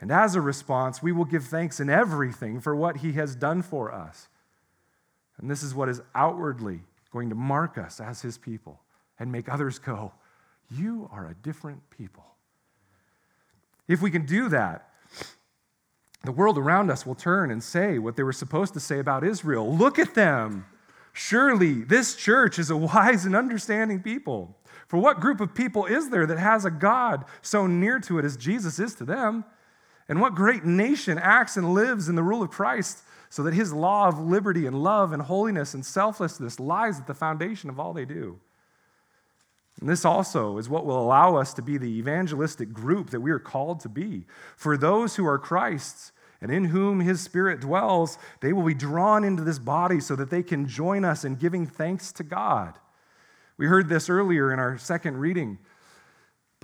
[0.00, 3.62] and as a response, we will give thanks in everything for what he has done
[3.62, 4.28] for us.
[5.38, 6.80] And this is what is outwardly
[7.10, 8.80] going to mark us as his people
[9.18, 10.12] and make others go,
[10.70, 12.33] You are a different people.
[13.88, 14.88] If we can do that,
[16.24, 19.24] the world around us will turn and say what they were supposed to say about
[19.24, 19.76] Israel.
[19.76, 20.64] Look at them.
[21.12, 24.56] Surely this church is a wise and understanding people.
[24.88, 28.24] For what group of people is there that has a God so near to it
[28.24, 29.44] as Jesus is to them?
[30.08, 33.72] And what great nation acts and lives in the rule of Christ so that his
[33.72, 37.92] law of liberty and love and holiness and selflessness lies at the foundation of all
[37.92, 38.38] they do?
[39.80, 43.30] And this also is what will allow us to be the evangelistic group that we
[43.30, 44.24] are called to be.
[44.56, 49.24] For those who are Christ's and in whom his spirit dwells, they will be drawn
[49.24, 52.78] into this body so that they can join us in giving thanks to God.
[53.56, 55.58] We heard this earlier in our second reading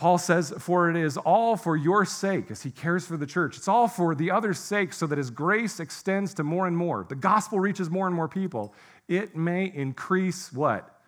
[0.01, 3.59] Paul says, For it is all for your sake, as he cares for the church.
[3.59, 7.05] It's all for the other's sake, so that his grace extends to more and more.
[7.07, 8.75] The gospel reaches more and more people.
[9.09, 10.99] It may increase what?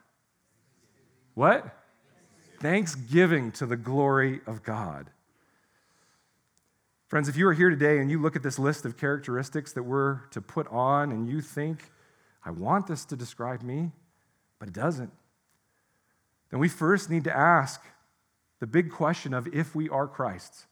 [1.32, 1.74] What?
[2.63, 5.11] Thanksgiving to the glory of God.
[7.09, 9.83] Friends, if you are here today and you look at this list of characteristics that
[9.83, 11.91] we're to put on and you think,
[12.45, 13.91] I want this to describe me,
[14.61, 15.11] but it doesn't,
[16.53, 17.83] then we first need to ask
[18.61, 20.67] the big question of if we are Christ's,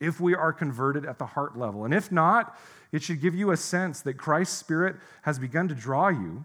[0.00, 1.86] if we are converted at the heart level.
[1.86, 2.54] And if not,
[2.92, 6.44] it should give you a sense that Christ's Spirit has begun to draw you,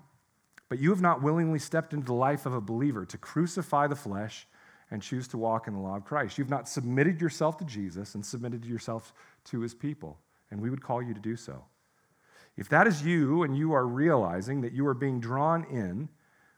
[0.70, 3.96] but you have not willingly stepped into the life of a believer to crucify the
[3.98, 4.48] flesh
[4.92, 6.38] and choose to walk in the law of Christ.
[6.38, 9.14] You've not submitted yourself to Jesus and submitted yourself
[9.46, 10.18] to his people,
[10.52, 11.64] and we would call you to do so.
[12.58, 16.10] If that is you and you are realizing that you are being drawn in,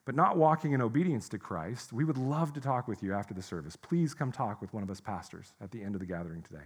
[0.06, 3.34] but not walking in obedience to Christ, we would love to talk with you after
[3.34, 3.76] the service.
[3.76, 6.66] Please come talk with one of us pastors at the end of the gathering today.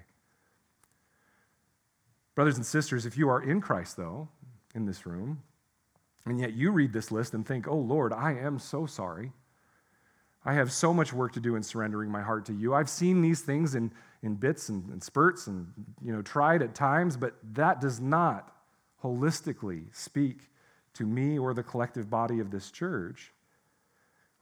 [2.34, 4.30] Brothers and sisters, if you are in Christ, though,
[4.74, 5.42] in this room,
[6.26, 9.32] and yet you read this list and think, oh Lord, I am so sorry.
[10.46, 12.76] I have so much work to do in surrendering my heart to you.
[12.76, 13.92] I've seen these things in,
[14.22, 15.68] in bits and, and spurts and
[16.04, 18.56] you know tried at times, but that does not
[19.04, 20.50] holistically speak
[20.94, 23.34] to me or the collective body of this church.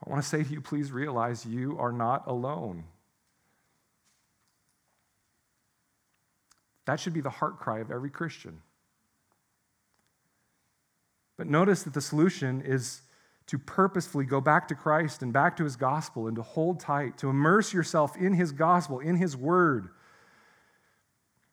[0.05, 2.83] I want to say to you, please realize you are not alone.
[6.85, 8.61] That should be the heart cry of every Christian.
[11.37, 13.01] But notice that the solution is
[13.47, 17.17] to purposefully go back to Christ and back to his gospel and to hold tight,
[17.17, 19.89] to immerse yourself in his gospel, in his word.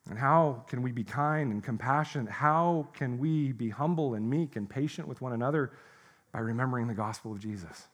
[0.09, 2.31] And how can we be kind and compassionate?
[2.31, 5.71] How can we be humble and meek and patient with one another?
[6.31, 7.87] By remembering the gospel of Jesus.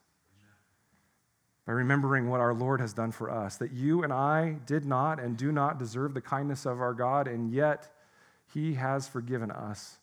[1.66, 5.20] By remembering what our Lord has done for us, that you and I did not
[5.20, 7.90] and do not deserve the kindness of our God, and yet
[8.54, 9.98] he has forgiven us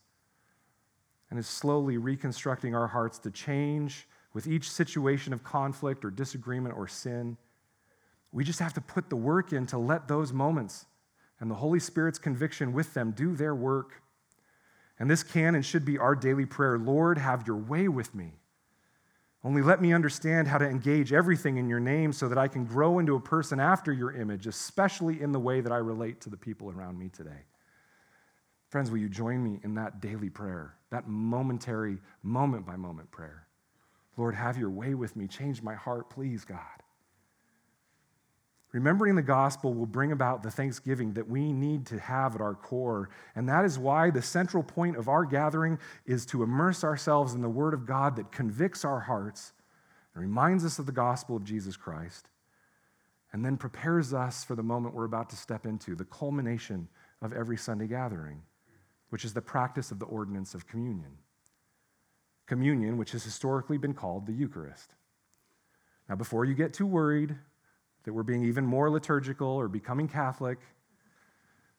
[1.31, 6.77] and is slowly reconstructing our hearts to change with each situation of conflict or disagreement
[6.77, 7.37] or sin.
[8.33, 10.87] We just have to put the work in to let those moments
[11.41, 14.03] and the Holy Spirit's conviction with them do their work.
[14.99, 18.35] And this can and should be our daily prayer Lord, have your way with me.
[19.45, 22.65] Only let me understand how to engage everything in your name so that I can
[22.65, 26.31] grow into a person after your image, especially in the way that I relate to
[26.31, 27.43] the people around me today.
[28.75, 33.47] Friends, will you join me in that daily prayer, that momentary, moment by moment prayer?
[34.17, 35.29] Lord, have your way with me.
[35.29, 36.59] Change my heart, please, God.
[38.73, 42.57] Remembering the gospel will bring about the thanksgiving that we need to have at our
[42.57, 43.11] core.
[43.37, 47.43] And that is why the central point of our gathering is to immerse ourselves in
[47.43, 49.53] the Word of God that convicts our hearts
[50.15, 52.29] and reminds us of the gospel of Jesus Christ,
[53.33, 56.89] and then prepares us for the moment we're about to step into, the culmination
[57.23, 58.43] of every Sunday gathering
[59.15, 61.13] which is the practice of the ordinance of communion.
[62.49, 64.93] Communion, which has historically been called the Eucharist.
[66.09, 67.37] Now, before you get too worried
[68.03, 70.59] that we're being even more liturgical or becoming Catholic,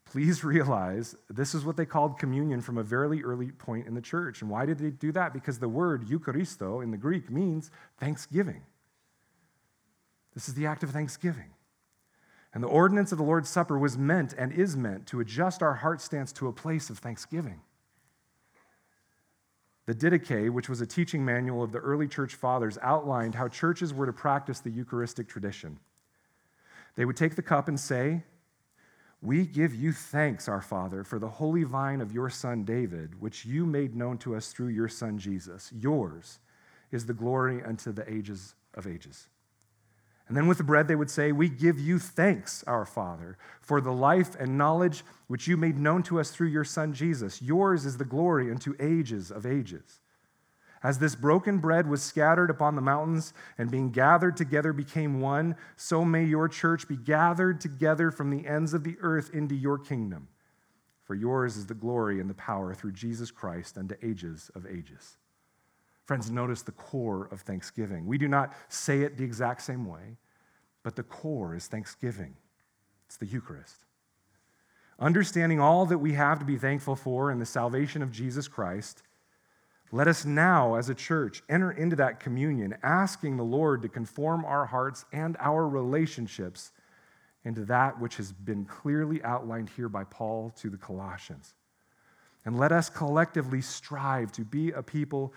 [0.05, 4.01] please realize this is what they called communion from a very early point in the
[4.01, 4.41] church.
[4.41, 5.33] And why did they do that?
[5.33, 7.69] Because the word Eucharisto in the Greek means
[7.99, 8.61] thanksgiving.
[10.33, 11.49] This is the act of thanksgiving.
[12.55, 15.73] And the ordinance of the Lord's Supper was meant and is meant to adjust our
[15.73, 17.59] heart stance to a place of thanksgiving.
[19.87, 23.93] The Didache, which was a teaching manual of the early church fathers, outlined how churches
[23.93, 25.79] were to practice the Eucharistic tradition.
[26.95, 28.23] They would take the cup and say,
[29.21, 33.45] We give you thanks, our Father, for the holy vine of your Son David, which
[33.45, 35.73] you made known to us through your Son Jesus.
[35.77, 36.39] Yours
[36.89, 39.27] is the glory unto the ages of ages.
[40.27, 43.79] And then with the bread, they would say, We give you thanks, our Father, for
[43.79, 47.41] the life and knowledge which you made known to us through your Son Jesus.
[47.41, 49.99] Yours is the glory unto ages of ages.
[50.81, 55.55] As this broken bread was scattered upon the mountains and being gathered together became one,
[55.75, 59.79] so may your church be gathered together from the ends of the earth into your
[59.79, 60.27] kingdom.
[61.03, 65.17] For yours is the glory and the power through Jesus Christ unto ages of ages.
[66.05, 68.05] Friends, notice the core of thanksgiving.
[68.05, 70.17] We do not say it the exact same way,
[70.83, 72.35] but the core is thanksgiving.
[73.07, 73.85] It's the Eucharist.
[74.99, 79.03] Understanding all that we have to be thankful for in the salvation of Jesus Christ,
[79.91, 84.45] let us now, as a church, enter into that communion, asking the Lord to conform
[84.45, 86.71] our hearts and our relationships
[87.43, 91.53] into that which has been clearly outlined here by Paul to the Colossians.
[92.45, 95.33] And let us collectively strive to be a people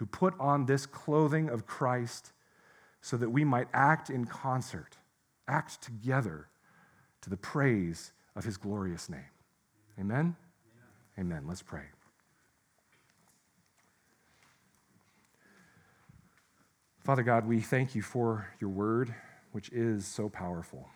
[0.00, 2.32] who put on this clothing of Christ
[3.02, 4.96] so that we might act in concert,
[5.46, 6.48] act together
[7.20, 9.28] to the praise of his glorious name.
[9.98, 10.36] Amen?
[11.18, 11.44] Amen.
[11.46, 11.82] Let's pray.
[17.04, 19.14] Father God, we thank you for your word,
[19.52, 20.88] which is so powerful.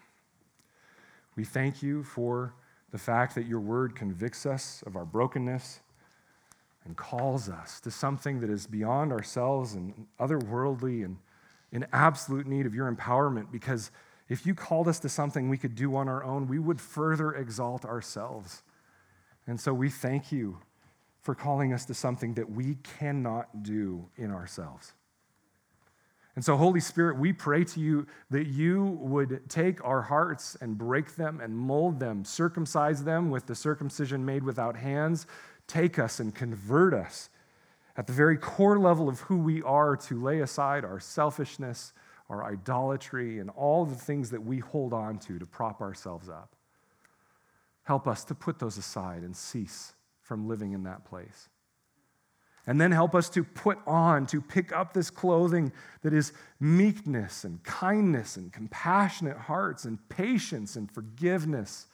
[1.36, 2.54] We thank you for
[2.90, 5.80] the fact that your word convicts us of our brokenness
[6.84, 11.16] and calls us to something that is beyond ourselves and otherworldly and
[11.72, 13.90] in absolute need of your empowerment because
[14.28, 17.32] if you called us to something we could do on our own, we would further
[17.32, 18.62] exalt ourselves.
[19.46, 20.58] And so we thank you
[21.20, 24.94] for calling us to something that we cannot do in ourselves.
[26.36, 30.76] And so, Holy Spirit, we pray to you that you would take our hearts and
[30.76, 35.26] break them and mold them, circumcise them with the circumcision made without hands,
[35.66, 37.30] take us and convert us
[37.96, 41.92] at the very core level of who we are to lay aside our selfishness,
[42.28, 46.54] our idolatry, and all the things that we hold on to to prop ourselves up.
[47.84, 49.92] Help us to put those aside and cease
[50.22, 51.48] from living in that place.
[52.66, 55.70] And then help us to put on, to pick up this clothing
[56.02, 61.86] that is meekness and kindness and compassionate hearts and patience and forgiveness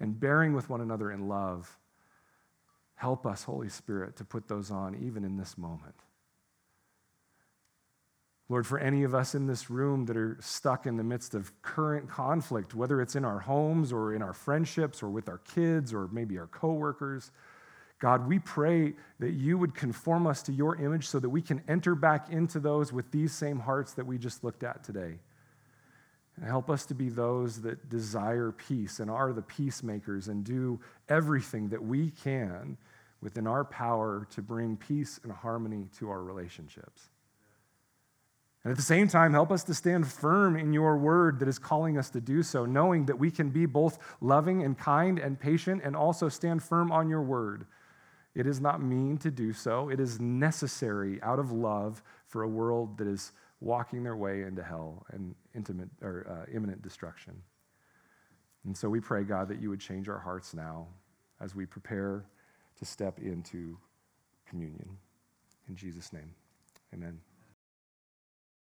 [0.00, 1.78] and bearing with one another in love.
[2.98, 5.94] Help us, Holy Spirit, to put those on even in this moment.
[8.48, 11.52] Lord, for any of us in this room that are stuck in the midst of
[11.62, 15.94] current conflict, whether it's in our homes or in our friendships or with our kids
[15.94, 17.30] or maybe our coworkers,
[18.00, 21.62] God, we pray that you would conform us to your image so that we can
[21.68, 25.20] enter back into those with these same hearts that we just looked at today.
[26.34, 30.80] And help us to be those that desire peace and are the peacemakers and do
[31.08, 32.76] everything that we can
[33.20, 37.10] within our power to bring peace and harmony to our relationships.
[38.64, 41.58] And at the same time, help us to stand firm in your word that is
[41.58, 45.38] calling us to do so, knowing that we can be both loving and kind and
[45.38, 47.66] patient and also stand firm on your word.
[48.34, 52.48] It is not mean to do so, it is necessary out of love for a
[52.48, 57.42] world that is walking their way into hell and intimate, or, uh, imminent destruction.
[58.64, 60.88] And so we pray, God, that you would change our hearts now
[61.40, 62.26] as we prepare
[62.78, 63.78] to step into
[64.48, 64.98] communion.
[65.68, 66.34] In Jesus' name,
[66.94, 67.20] amen.